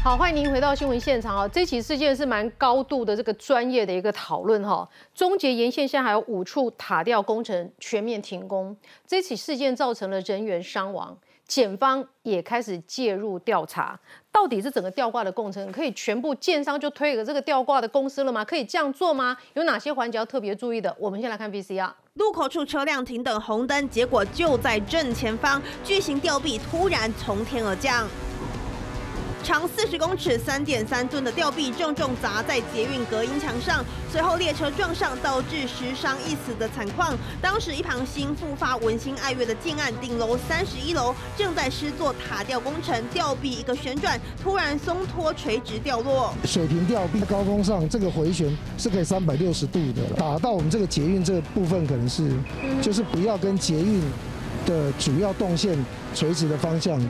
[0.00, 1.48] 好，欢迎您回到新闻现场啊！
[1.48, 4.88] 这起事件是蛮高度的这个专业的一个讨论哈。
[5.12, 8.74] 终结沿线现在还有五处塔吊工程全面停工，
[9.06, 13.98] 这起事件造成了人员伤亡，检方也开始介入调查，
[14.30, 18.44] 到底是整个吊挂的工程可以全部建商就推给这个吊挂的公司了吗？
[18.44, 19.36] 可以这样做吗？
[19.54, 20.94] 有哪些环节要特别注意的？
[21.00, 21.90] 我们先来看 VCR。
[22.14, 28.08] 路口处车辆停等红灯，结果就在正前方，巨型吊臂突然从天而降。
[29.48, 33.82] 长四十公尺、三点三吨的吊臂重重砸在捷运隔音墙上，
[34.12, 37.16] 随后列车撞上，导致十伤一死的惨况。
[37.40, 46.30] 当时一旁新复发、文心爱乐的建案顶楼三十一楼正在施作塔吊工程，吊臂一个旋转，突然松脱，垂直掉落。
[46.44, 52.30] 水平吊臂高空上这个回旋是可以三百六十度的，打到我们这个捷运这个部分，可能是
[52.82, 54.02] 就是不要跟捷运
[54.66, 55.74] 的主要动线
[56.14, 57.00] 垂直的方向。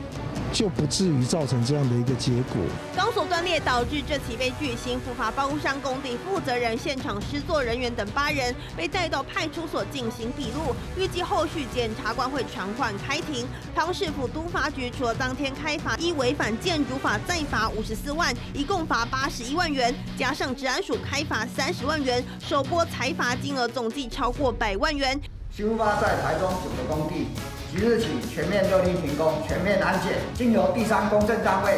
[0.51, 2.61] 就不至于造成这样的一个结果。
[2.95, 10.75] 钢索断裂导致这起悲剧，新复发包工商工地负责人、现场施作人员等八人被带到派出所进行笔录。
[10.97, 13.47] 预计后续检察官会传唤开庭。
[13.73, 25.19] 汤市府都发局除了当天开罚依违反建筑法再罚五十四万，一共罚八十一万元，加上治安署开罚三十万元，首波财罚金额总计超过百万元。
[25.51, 27.27] 新复发在台中九个工地。
[27.71, 31.77] 即日起全面勒令停工，全面安检，经由第三公证单位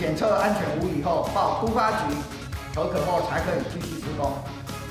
[0.00, 1.96] 检测安全无虞后，报突发局
[2.74, 4.32] 核可后才可以继续施工。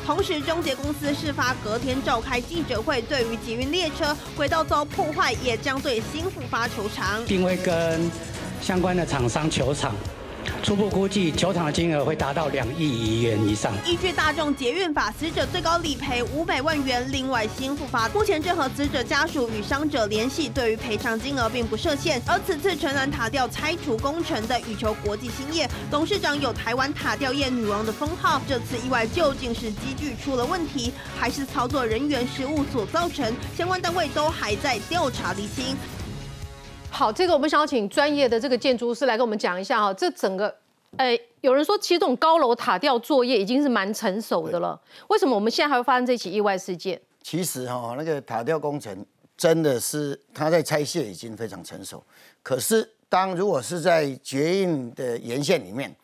[0.05, 8.09] 同时，中捷公司事发隔天召开记者会，对于捷运列车轨道遭破坏，也将对新复发求偿，并会跟
[8.61, 9.95] 相关的厂商求偿。
[10.63, 13.73] 初步估计，球场的金额会达到两亿元以上。
[13.85, 17.05] 依据大众捷运法，死者最高理赔五百万元。
[17.11, 22.21] 另外，新复发目前正和死者家属与伤者联系，对于赔偿金额并不设限。
[22.27, 33.33] 而此次城南塔吊拆除工程的羽球国际兴业董事长有台湾塔吊业女王的封号，这次意外究竟是机具出了问题，还是操作人员失误所造成？
[33.57, 35.75] 相关单位都还在调查厘清。
[36.91, 40.53] 好，这个我们想要请专业的这个建筑师来跟我们讲一下哈，这整个，
[40.97, 47.01] 哎，有人说其实这种高楼塔吊作业已经是蛮成熟的了，为什么我们现在还会发生这起意外事件？
[47.23, 49.03] 其实哈，那个塔吊工程
[49.35, 52.03] 真的是它在拆卸已经非常成熟，
[52.43, 55.95] 可是当如果是在捷运的沿线里面，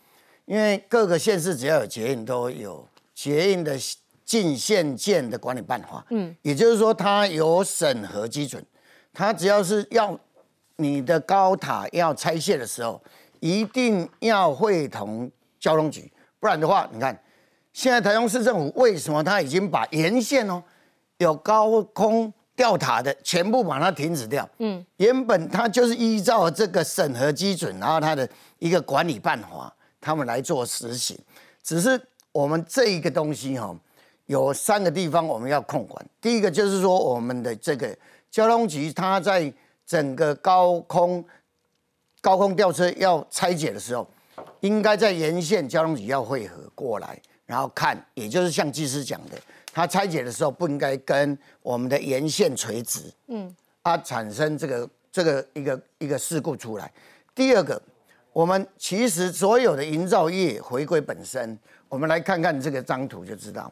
[0.45, 3.77] 因为各个县市只要有捷运都有捷运的
[4.25, 8.65] 进线件的管理办法，嗯，也就是说它有审核基准，
[9.13, 10.19] 它只要是要。
[10.77, 13.01] 你的高塔要拆卸的时候，
[13.39, 17.19] 一定要会同交通局，不然的话，你看
[17.73, 20.63] 现在台中市政府为什么他已经把沿线哦
[21.17, 24.47] 有高空吊塔的全部把它停止掉？
[24.57, 31.15] 嗯，原本它就是依照这个审核基准，然后它的一个管理办法，他们来做实行。
[31.61, 33.75] 只是我们这一个东西哈，
[34.25, 36.03] 有三个地方我们要控管。
[36.19, 37.95] 第一个就是说，我们的这个
[38.31, 39.53] 交通局它在
[39.87, 41.23] 整个高空
[42.19, 44.05] 高空吊车要拆解的时候，
[44.59, 49.37] 应该在沿线交通局要汇合过来，然后看，也就是像技师讲的，
[49.71, 56.91] 他拆解的时候不应该跟我们的沿线垂直，嗯，它产生这个这个一个一个事故出来。
[57.33, 57.81] 第二个，
[58.33, 63.71] 我们其实所有的营造业回归本身，我们来看看这个张图就知道，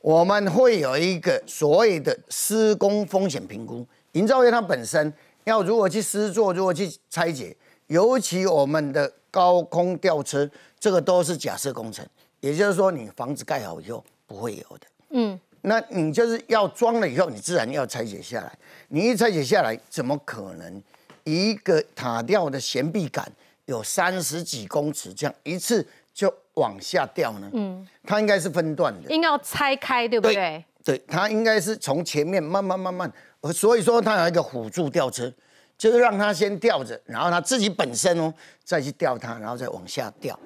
[0.00, 3.84] 我们会有一个所谓的施工风险评估。
[4.12, 5.12] 营造业它本身
[5.44, 12.06] 要如何去施作，如何去拆解，尤其我们的高空吊车，这个都是假设工程，
[12.40, 14.86] 也就是说你房子盖好以后不会有的。
[15.10, 18.52] 嗯，那你就是要装了以后，你自然要拆解下来。
[18.88, 20.82] 你一拆解下来，怎么可能
[21.24, 23.30] 一个塔吊的悬臂杆？
[23.66, 27.50] 有三十几公尺，这样一次就往下掉呢？
[27.54, 30.62] 嗯，它应该是分段的，应该要拆开，对不对？
[30.84, 33.10] 对，它应该是从前面慢慢慢慢，
[33.52, 35.32] 所以说它有一个辅助吊车，
[35.76, 38.32] 就是让它先吊着，然后它自己本身哦
[38.64, 40.38] 再去吊它，然后再往下吊。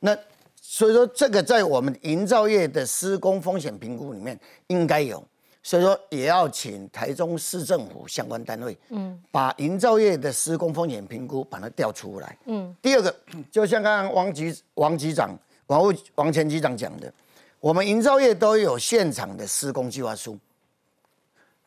[0.00, 0.16] 那
[0.60, 5.22] 所以说这个在我们营造业的施工风险评估里面应该有。
[5.60, 12.38] 所以说，也要请台中市政府相关单位，嗯，把营造业的施工风险评估把它调出来。
[12.46, 13.14] 嗯，第二个，
[13.50, 17.12] 就像刚刚王局王局长、王务王前局长讲的，
[17.60, 20.38] 我们营造业都有现场的施工计划书，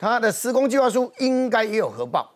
[0.02, 2.34] 他的施工计划书应该也有核报。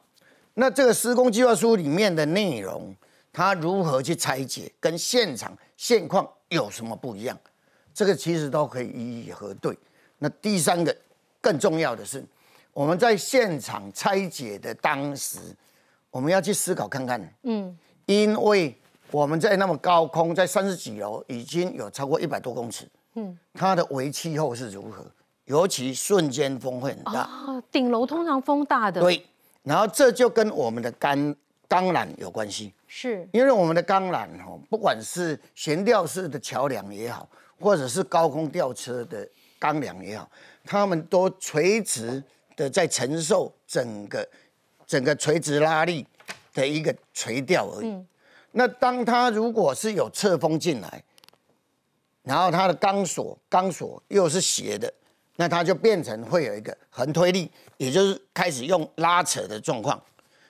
[0.54, 2.96] 那这个施工计划书里面的内容，
[3.34, 7.36] 它如何去拆解，跟现场现况有什么不一样？
[7.92, 9.76] 这个其实都可以一一核对。
[10.20, 10.96] 那第三个。
[11.42, 12.26] 更重要的是，
[12.74, 15.38] 我们在现场拆解的当时，
[16.10, 18.76] 我们要去思考看看，嗯，因为
[19.12, 25.06] 我们在那么高空，在三十几楼，已经有超过一百多公尺，嗯，它的微气候是如何？
[25.46, 29.26] 尤其瞬间风会很大啊，顶楼通常风大的，对，
[29.64, 31.36] 然后这就跟我们的钢
[31.68, 37.28] 钢缆有关系，是因为我们的钢缆哦，不管是悬吊式的桥梁也好，
[37.60, 39.28] 或者是高空吊车的
[39.60, 40.30] 钢梁也好。
[40.64, 42.24] 他们都垂直
[42.56, 44.28] 的在承受整个
[44.88, 46.04] 整个垂直拉力
[46.56, 48.04] 的一个垂吊而已。
[48.52, 51.04] 那当它如果是有侧风进来，
[52.24, 54.92] 然后它的钢索钢索又是斜的，
[55.38, 60.02] 那它就变成会有一个横推力，也就是开始用拉扯的状况。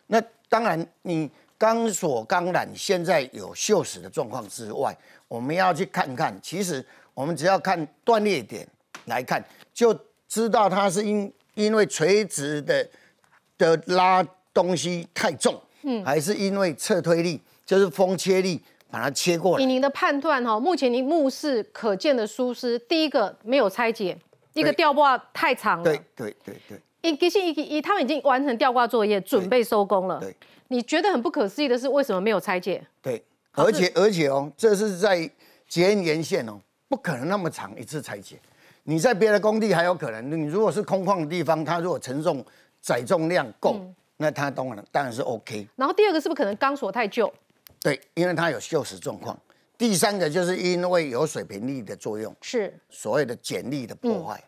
[0.07, 4.95] 那当然，你钢索钢缆现在有锈蚀的状况之外，
[5.27, 8.67] 我们要去看看，其实我们只要看断裂点
[9.05, 9.43] 来看。
[9.73, 12.87] 就知道它是因因为垂直的
[13.57, 19.63] 的拉东西太重，嗯，还是因为侧推力，就是风切力把它切过来。
[19.63, 24.17] 以您的判断哈，目前您目视可见的疏失，第一个没有拆解，
[24.55, 26.81] 一个吊挂太长了，对对对对。
[27.01, 30.19] 一其实一一他们已经完成吊挂作业，准备收工了。
[30.19, 30.35] 对，
[30.69, 32.83] 你觉得很不可思议的是为什么没有拆解？
[33.01, 35.29] 对，而且而且哦，这是在
[35.67, 38.39] 捷运沿线哦，不可能那么长一次拆解。
[38.83, 42.43] 你在别的工地还有可能，你如果是空旷的地方，它如果承重
[42.81, 43.79] 载重量够，
[44.17, 45.67] 那它当然当然是 OK。
[45.75, 47.31] 然后第二个是不是可能钢索太旧？
[47.81, 49.37] 对，因为它有锈蚀状况。
[49.77, 54.41] 第三个就是因为有水平力的作用，是所谓的剪力的破坏。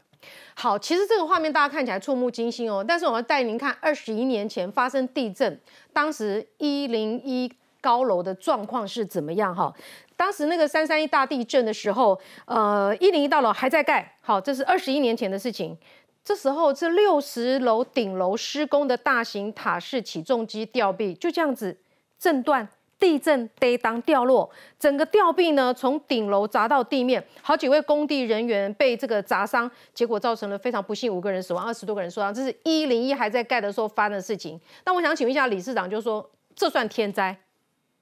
[0.56, 5.60] 好，其实这个画面大家看起来触目惊心哦，但是我要带您看二十一年前发生地震，
[5.94, 9.74] 当时一零一高楼的状况是怎么样哈？
[10.16, 15.78] 当时那个三三一大地震的时候，呃，一零一大楼还在盖，好，这是二十一年前的事情。
[16.24, 21.78] 这时候，这六十楼顶楼施工的大型塔式起重机吊臂就这样子
[22.20, 22.68] 震断，
[23.00, 32.34] 地震跌当掉落，整个吊臂呢从顶楼砸到地面，好几位工地人员被这个砸伤，结果造成了非常不幸，五个人死亡，二十多个人受伤。
[32.34, 34.60] 这是一零一还在盖的时候发生的事情。
[34.86, 37.38] 那我想请问一下理事长，就说这算天灾，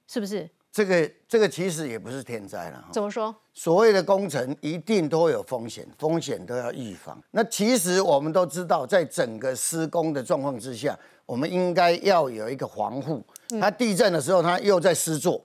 [0.06, 0.48] 是不是？
[0.72, 3.34] 这个这个其实也不是天灾了，怎么说？
[3.54, 7.18] 所谓的工程一定都有风险，风险都要预防。
[7.30, 13.24] 那其实我们都知道，在整个施工的状况之下，我们应该要有一个防护。
[13.60, 15.44] 它地震的时候，它又在施作，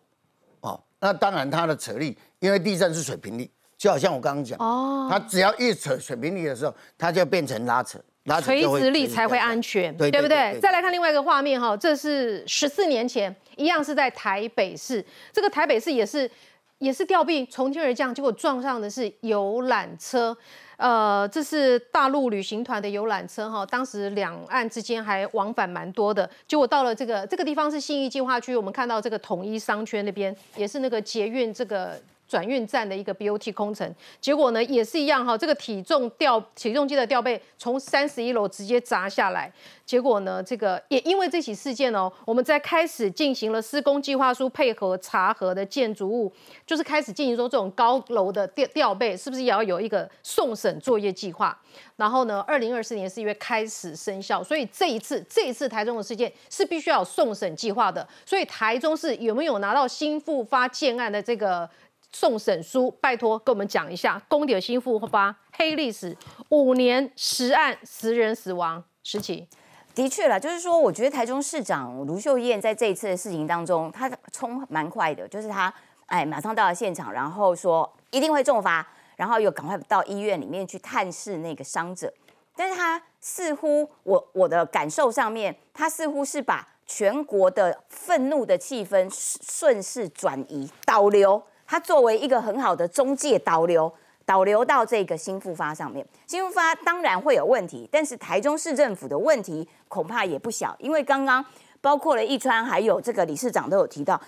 [0.61, 7.99] 哦，那当然它的扯力，因为地震是水平力，就好像我刚刚讲，哦，它只要一扯水平力的时候，它就变成拉扯。
[8.39, 10.59] 垂直力才会安全，对不对？
[10.61, 15.03] 再来看另外一个画面哈，这是十四年前，一样是在台北市。
[15.33, 16.29] 这个台北市也是
[16.77, 20.37] 也是吊臂从天而降，结果撞上的是游览车。
[20.81, 26.27] 呃，这是大陆旅行团的游览车哈，当时两岸之间还往返蛮多的。
[26.47, 32.01] 结果到了这个这个地方是信义计划区，我们看到这个统一商圈那边也是那个捷运这个。
[32.31, 39.51] 转运站的一个 BOT 工程，结果呢也是一样哈，这个体重吊体重机的吊背从三十一楼直接砸下来，
[39.85, 46.31] 结果呢这个也因为这起事件哦，我们在开始进行了施工计划书配合查核的建筑物，
[46.65, 51.59] 就是开始进行说这种高楼的吊吊背是不是也要有一个送审作业计划？
[51.97, 58.07] 然后呢，二零二四年四月开始生效，所以这一次这一次台中的事件是必须要有送审计划的。
[58.25, 61.69] 所以台中市有没有拿到新复发建案的这个
[62.11, 62.91] 送审书？
[63.01, 66.15] 拜托跟我们讲一下，公的新复发黑历史
[66.49, 69.47] 五年十案十人死亡，十起。
[69.93, 75.73] 的确啦，就是说，我觉得台中市长卢秀燕在这一次的事情当中，她冲蛮快的，就是她
[76.05, 78.87] 哎马上到了现场，然后说一定会重罚。
[79.17, 82.11] 然后又赶快到医院里面去探视那个伤者，
[82.55, 91.39] 但是他似乎我我的感受上面，他似乎是把全国的愤怒的气氛顺势转移导流，
[91.71, 93.89] 它作为一个很好的中介导流，
[94.25, 96.05] 导流到这个新复发上面。
[96.27, 101.43] 新复发当然会有问题，但是台中市政府的问题恐怕也不小，因为刚刚
[101.79, 104.19] 包括了易川还有这个理事长都有提到，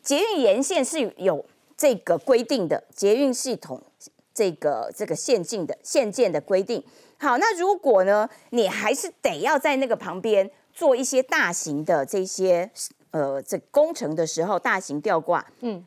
[0.00, 1.44] 捷运沿线是有
[1.76, 3.82] 这个规定的捷运系统。
[4.34, 6.82] 这个这个限进的限建的规定，
[7.18, 12.70] 好，那如果呢，你还是得要在那个旁边做一些大型的这些
[13.10, 15.84] 呃这工程的时候，大型吊挂，嗯，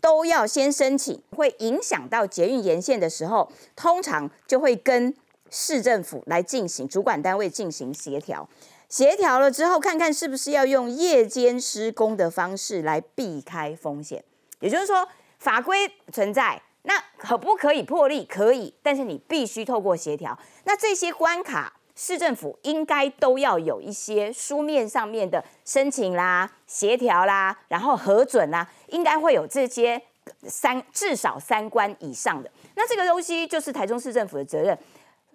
[0.00, 5.14] 都要先申请，会影响到捷运沿线的时候，通常就会跟
[5.50, 8.48] 市政府来进行主管单位进行协调，
[8.88, 14.24] 协调了之后，看看是不是要用夜间施工的方式来避开风险，
[14.60, 15.06] 也就是说
[15.38, 16.62] 法规存在。
[16.82, 18.24] 那可不可以破例？
[18.24, 20.38] 可以，但是你必须透过协调。
[20.64, 30.00] 那这些关卡，市政府应该都要有一些书面上面的申请啦、协调啦，然后核准啦，应该会有这些
[30.44, 32.50] 三至少三关以上的。
[32.74, 34.76] 那这个东西就是台中市政府的责任。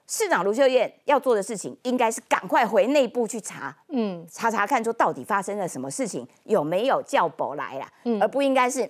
[0.08, 8.90] 市长卢秀燕要做的事情，应该是赶快回内部去查，嗯，查查看说到底发生了什么事情，有没有叫保来啦，嗯，而不应该是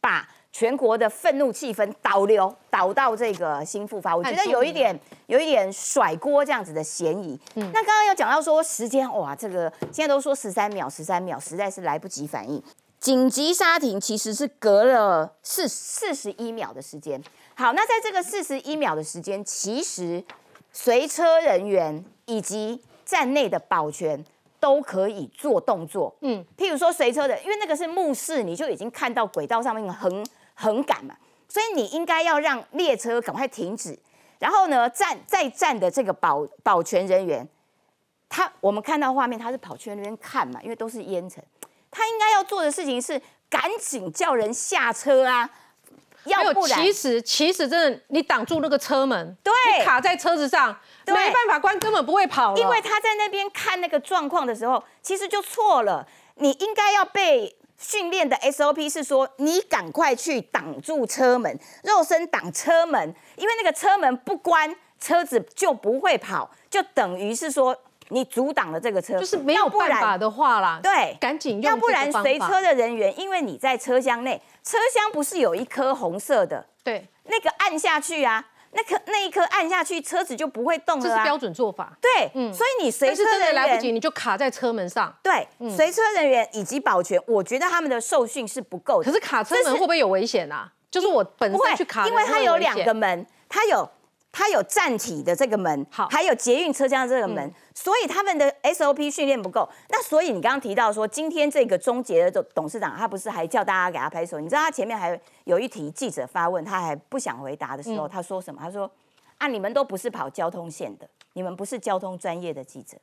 [0.00, 0.28] 把。
[0.58, 4.98] 全国的愤怒气氛导流导到这个新复发，我觉得有一点
[5.28, 7.38] 有一点甩锅这样子的嫌疑。
[7.54, 12.60] 嗯，那刚刚有讲到说时间，哇，这个现在都说十三秒，十三秒实在是来不及反应。
[12.98, 17.22] 紧急刹停其实是隔了四四十一秒的时间。
[17.54, 20.24] 好，那在这个四十一秒的时间，其实
[20.72, 24.24] 随车人员以及站内的保全
[24.58, 26.12] 都可以做动作。
[26.22, 30.26] 嗯，譬如说随车的，因为那个是目视，你就已经看到轨道上面横。
[30.60, 31.14] 很赶嘛，
[31.48, 33.96] 所以你应该要让列车赶快停止，
[34.40, 37.48] 然后呢，站在站的这个保保全人员，
[38.28, 41.40] 他我们看到画面，他是跑去那边看嘛，因为都是烟尘，
[41.92, 45.48] 他应该要做的事情是赶紧叫人下车啊，
[46.24, 49.54] 要不然其实其实真的你挡住那个车门，对，
[49.84, 56.04] 卡在车子上，没办法关，根本不会跑因为他在那边看那个状况的时候，其实就错了，
[56.34, 57.54] 你应该要被。
[57.78, 67.76] 训练的 SOP 是说，你赶快去挡住车门，肉身挡车门，因为那个车门不关，车子就不会跑，就等于是说
[68.08, 78.44] 你阻挡了这个车，就是没有办法的话啦，对，赶紧要不然随车的人员，因为你在车厢内，车厢不是有一颗红色的，对，那个按下去啊。
[78.72, 81.02] 那颗那一颗按下去，车子就不会动了。
[81.02, 81.96] 这是标准做法。
[82.00, 85.14] 对，嗯，所以你随车人员来不及，你就卡在车门上。
[85.22, 89.10] 对，随车人员以及保全，我觉得他们的受训是不够的。
[89.10, 90.72] 可是卡车门会不会有危险啊？
[90.90, 93.88] 就是我本身去卡，因为它有两个门，它有。
[94.30, 99.68] 它有站体的这个门，好，还有捷运车厢这个门，所以他们的 SOP 训练不够。
[99.88, 104.38] 那所以你刚刚提到说，今天这个终结的董事长，他不是还叫大家给他拍手？
[104.38, 108.60] 你知道他前面还有一题记者发问，他还不想回答的时候，他说什么？
[108.62, 108.88] 他说
[109.38, 112.96] ：“啊，你们都不是跑交通线的，你们不是交通专业的记者，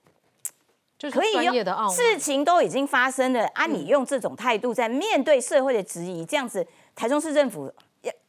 [0.97, 3.65] 就是专业的事情都已经发生了啊！
[3.65, 6.65] 你用这种态度在面对社会的质疑，这样子，
[6.95, 7.73] 台中市政府。”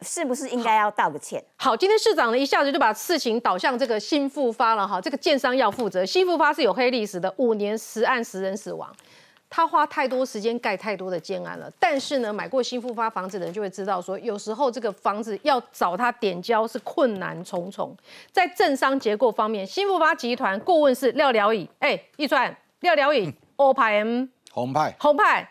[0.00, 1.42] 是不是应该要道个歉？
[1.56, 6.04] 好，今天市长呢一下子就把事情导向这个新复发了哈，这个建商要负责。
[6.04, 8.90] 新复发是有黑历史的，五年十案十人死亡，
[9.50, 11.70] 他花太多时间盖太多的建案了。
[11.78, 17.96] 但是呢，买过新复发房子的人就会知道，说有时候这个房子要找他点交是困难重重。
[18.32, 25.50] 在政商结构方面，新复发集团顾问是廖辽乙，哎，一川廖辽乙，欧派 M 红派红派。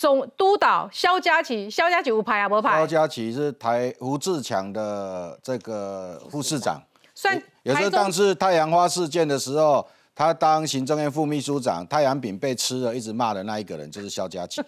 [0.00, 2.78] 总督导肖家琪，肖家琪无牌啊，无牌。
[2.78, 6.82] 肖家琪是台胡志强的这个副市长，
[7.14, 14.62] 算也是当时太阳花事件的时候，他当行政院副秘书长，太阳饼被吃了，一直骂的那一个人就是肖家琪。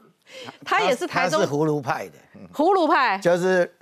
[0.62, 2.18] 他也是台中他是葫芦派的，
[2.52, 3.74] 葫芦派，就是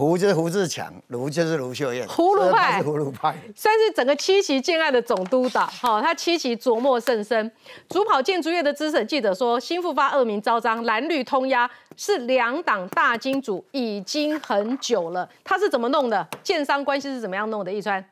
[0.00, 3.36] 胡就是胡志强，卢就是卢秀燕，葫芦派葫芦派。
[3.54, 7.52] 算是整个七期建案的总督导，哈、他七期琢磨甚深。
[7.86, 15.28] 主跑建筑业的资深记者说，新复发恶名昭彰，蓝绿通压是两党大金主已经很久了。
[15.44, 16.26] 他是怎么弄的？
[16.42, 17.70] 建商关系是怎么样弄的？
[17.70, 18.02] 易川，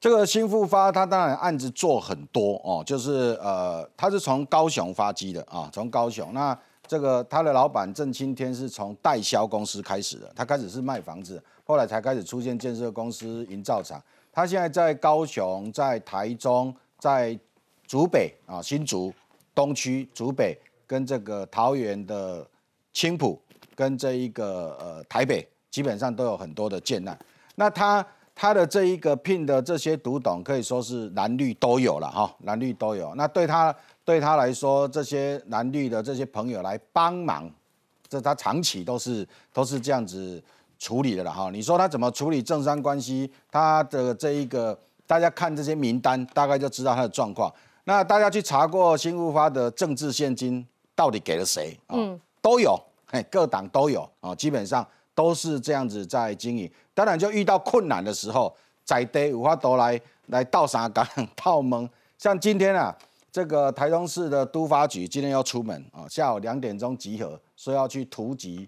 [0.00, 6.32] 这个新复发，他当然案子做很多哦，就是呃，他是从高雄发机的啊，从高雄。
[6.32, 6.58] 那
[6.90, 14.02] 这个他的老板郑青天是从代销公司开始的，他开始是卖房子，后来才开始出现建设公司、营造厂。
[14.32, 17.38] 他现在在高雄、在台中、在
[17.86, 19.14] 竹北啊、新竹
[19.54, 22.44] 东区、竹北跟这个桃园的
[22.92, 23.40] 青浦
[23.76, 27.16] 跟这一个呃台北，基本上都有很多的建案。
[27.54, 28.04] 那他
[28.34, 33.14] 他的这一个聘的这些独董可以说是蓝绿都有了哈，蓝绿都有。
[33.14, 33.74] 那对他
[34.04, 37.50] 对他来说，这些蓝绿的这些朋友来帮忙，
[38.08, 40.42] 这他长期都是都是这样子
[40.78, 41.50] 处理的了哈。
[41.50, 43.30] 你说他怎么处理政商关系？
[43.50, 47.52] 他的这一个大家看这些名单，大概就知道他的状况。
[47.84, 51.96] 那大家去查过新复发的政治现金到底给了谁啊？
[51.96, 54.86] 嗯都有，嘿，各党都有啊，基本上
[55.20, 56.70] 都是这样子在经营。
[56.94, 61.06] 当然，就遇到困难的时候，在地五花都来来倒沙岗、
[61.36, 61.86] 套蒙。
[62.16, 62.96] 像今天啊，
[63.30, 68.66] 这个台中市的都发局今天要出门啊，下午两点钟集合，说要去突击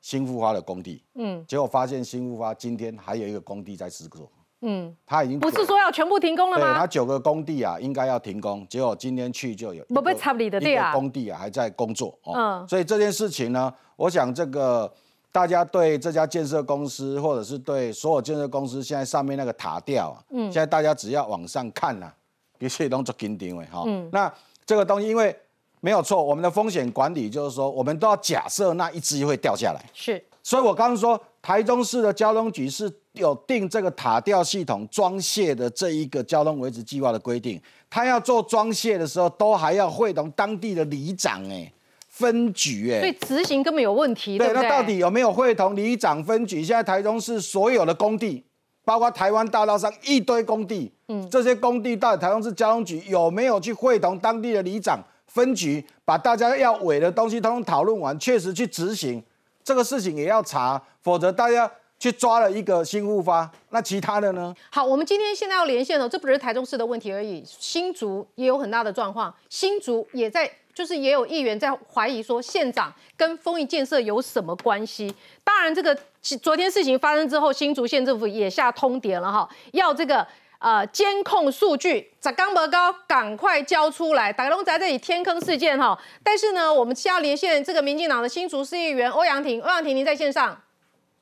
[0.00, 1.04] 新复发的工地。
[1.16, 4.26] 嗯结果发现新复发今天还有一个工地在施工，
[4.62, 6.86] 嗯，他已经不是说要全部停工了对他？
[6.86, 12.32] 九个工地啊，应该要停工，结果今天去就有不被插里的对啊，工地啊还在工作哦。
[12.34, 14.90] 嗯所以这件事情呢，我想这个
[15.32, 22.14] 大家对这家建设公司，或者是对所有建设公司，现在上面那个塔吊啊，嗯现在大家只要往上看呐、啊，
[22.58, 23.84] 其实都做紧张的哈。
[23.86, 24.32] 嗯那
[24.66, 25.36] 这个东西因为
[25.80, 29.82] 没有错，我们的风险管理就是说，我们都要假设那一只会掉下来。
[29.94, 41.72] 是所以我刚刚说，台中市的交通局是有定这个塔吊系统装卸的这一个交通维持计划的规定，他要做装卸的时候，都还要会同当地的里长哎、
[42.10, 44.68] 分局哎、所以执行根本有问题，对对，不对？
[44.68, 46.62] 那到底有没有会同里长分局？
[46.62, 48.44] 现在台中市所有的工地，
[48.84, 59.22] 包括台湾大道上一堆工地，嗯这些工地到底台中市交通局有没有去会同当地的里长分局，把大家要委的东西通通讨论完，确实去执行
[59.62, 64.52] 这个事情也要查，否则大家去抓了一个新复发，那其他的呢？
[64.70, 70.50] 好，我们今天现在要连线哦，这不是台中市的问题而已，新竹也有很大的状况，新竹也在，
[70.80, 75.14] 就是也有议员在怀疑说县长跟丰益建设有什么关系。
[75.44, 75.94] 当然，这个
[76.40, 80.26] 昨天事情发生之后，新竹县政府也下通牒了哈，要这个。
[80.62, 84.30] 呃，监控数据砸刚不高，赶快交出来！
[84.30, 90.54] 打龙宅这里天坑事件哈，但是呢，我们现在要连线这个民进党的新竹市议员欧阳婷，欧阳婷您在线上。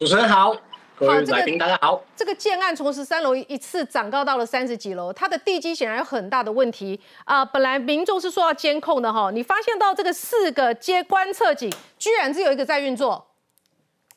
[0.01, 0.53] 主持人好，
[0.99, 2.03] 各好这个位来宾大家好。
[2.17, 13.25] 这个建案从十三楼一次涨高到了三十几楼，它的地基显然有很大的问题啊、本来民众是说要监控的哈，你发现到这个四个街观测井，居然只有一个在运作。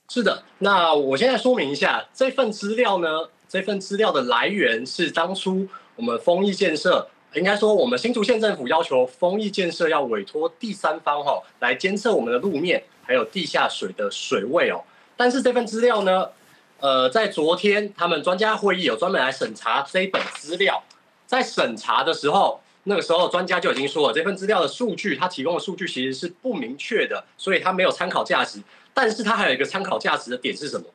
[0.10, 3.08] 是的，那我现在说明一下这份资料呢，
[3.48, 14.82] 这份资料的来源是当初我们丰益建设，应该说我们新竹县政府要求丰益建设要委托第三方哈、来监测我们的路面还有地下水的水位哦。
[15.16, 16.28] 但是这份资料呢，
[16.82, 20.84] 呃，在昨天他们专家会议有专门来审查这一本资料，
[21.28, 28.60] 在审查的时候，那个时候专家就已经说了，这份资料的数据，它提供的数据其实是不明确的，所以它没有参考价值。
[28.96, 30.88] 但是它还有一个参考价值的点是什么？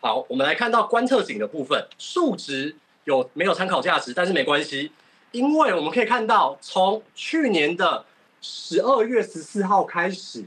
[0.00, 4.14] 好，我们来看到观测井的部分，数值有没有参考价值？
[4.14, 4.92] 但是没关系，
[5.32, 8.04] 因为我们可以看到，从去年的
[8.40, 10.44] 十二月十四号开始，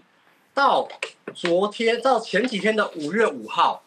[0.53, 0.87] 到
[1.35, 3.83] 昨天到前几天的五月五号，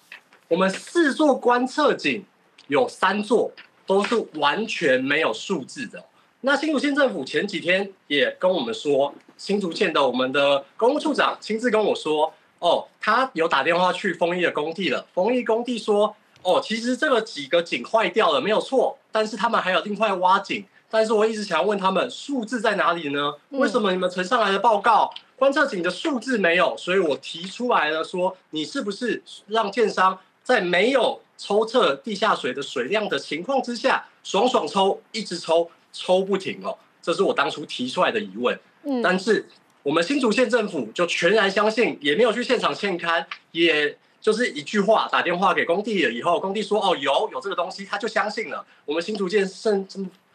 [0.50, 2.24] 我们四座观测井
[2.66, 3.52] 有三座
[3.86, 6.04] 都是完全没有数字的。
[6.40, 15.06] 那新竹县政府前几天也跟我们说，新竹县的我们的公务处长亲自跟我说，哦，他有打电话去丰益的工地了。
[15.14, 20.64] 丰益工地说，哦，其实这个几个井坏掉了没有错，但是他们还有另外挖井。
[20.90, 23.34] 但是我一直想要问他们，数字在哪里呢？
[23.50, 26.76] 为什么你们呈上来的报告观测井的数字没有？
[26.76, 36.76] 所以我提出来了说，你是不是让建商在没有抽测地下水的水量的情况之下，爽爽抽，一直抽，抽不停哦？
[37.02, 38.58] 这是我当初提出来的疑问。
[38.84, 39.46] 嗯但是
[39.82, 48.64] 我们新竹县政府就全然相信，也没有去现场现勘，也就是一句话打电话给工地了以后，工地说哦有有这个东西，他就相信了。
[48.84, 49.86] 我们新竹县县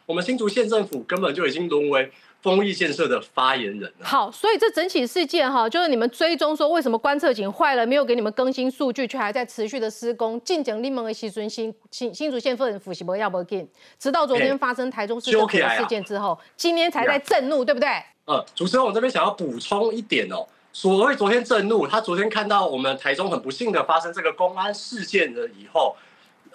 [0.06, 2.12] 我们新竹县政府根本就已经沦为
[2.46, 3.92] 丰益建设的发言人。
[4.00, 13.68] 好，所以这整起事件哈，就是你们追踪说为什么观测井坏了，没有给你们更新数据，却还在持续的施工，进整你们的西村新新新竹县份府是不要不进，
[13.98, 17.90] 直到昨天发生台中市政府的事件之后，今天才在震怒，对不对？
[18.26, 25.96] 呃，主持人，我这边想要补充一点哦，所谓昨天震怒，他昨天看到我们台中很不幸的发生这个公安事件了以后。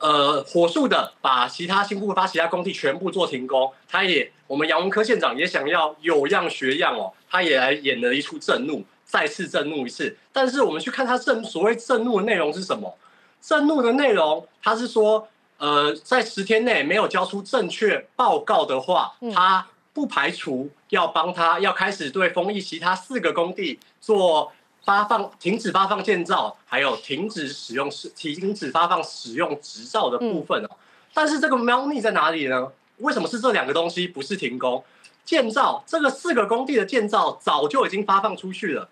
[0.00, 3.70] 呃，火速的把其他新复发其他工地全部做停工。
[3.86, 10.16] 他也，我们杨文科县长也想要有样学样哦，他也来演了一出震怒，再次震怒一次。
[10.32, 12.96] 但是我们去看他震所谓震怒的内容是什么？
[13.42, 15.28] 震怒的内容，他是说，
[15.58, 24.50] 呃，在十天内没有交出正确报告的话，他不排除要帮他要开始对丰益其他四个工地做。
[24.84, 30.68] 发放停止发放建造，还有停止使用是停止发放使用执照的部分哦。
[31.12, 32.68] 但是这个猫腻在哪里呢？
[32.98, 34.84] 为什么是这两个东西不是停工？
[35.24, 38.88] 建造这个四个工地的建造早就已经发放出去了。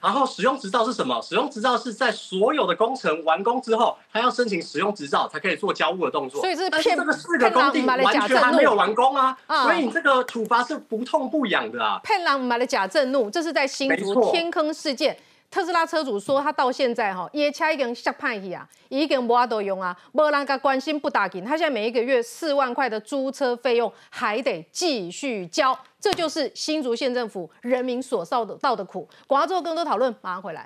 [0.00, 1.22] 然后使用执照是什么？
[1.22, 6.40] 使用执照是在所有的工程完工之后，他要申请使用执照才可以做交物的动作。
[6.40, 12.00] 所以是骗这个四个工地完全还没有完工啊，所以你这个处罚是不痛不痒的啊。
[12.02, 15.16] 骗狼买了假震怒，这是在新竹天坑事件。
[15.52, 21.44] 特斯拉车主说，他到现在哈，也车已经吓派去啊，已经无阿多用啊，无人个关心不打紧。
[21.44, 29.06] 他现在每一个月四万块的租车费用还得继续交，这就是新竹县政府人民所受的到的苦。
[29.26, 30.60] 广告之后更多讨论，马上回来。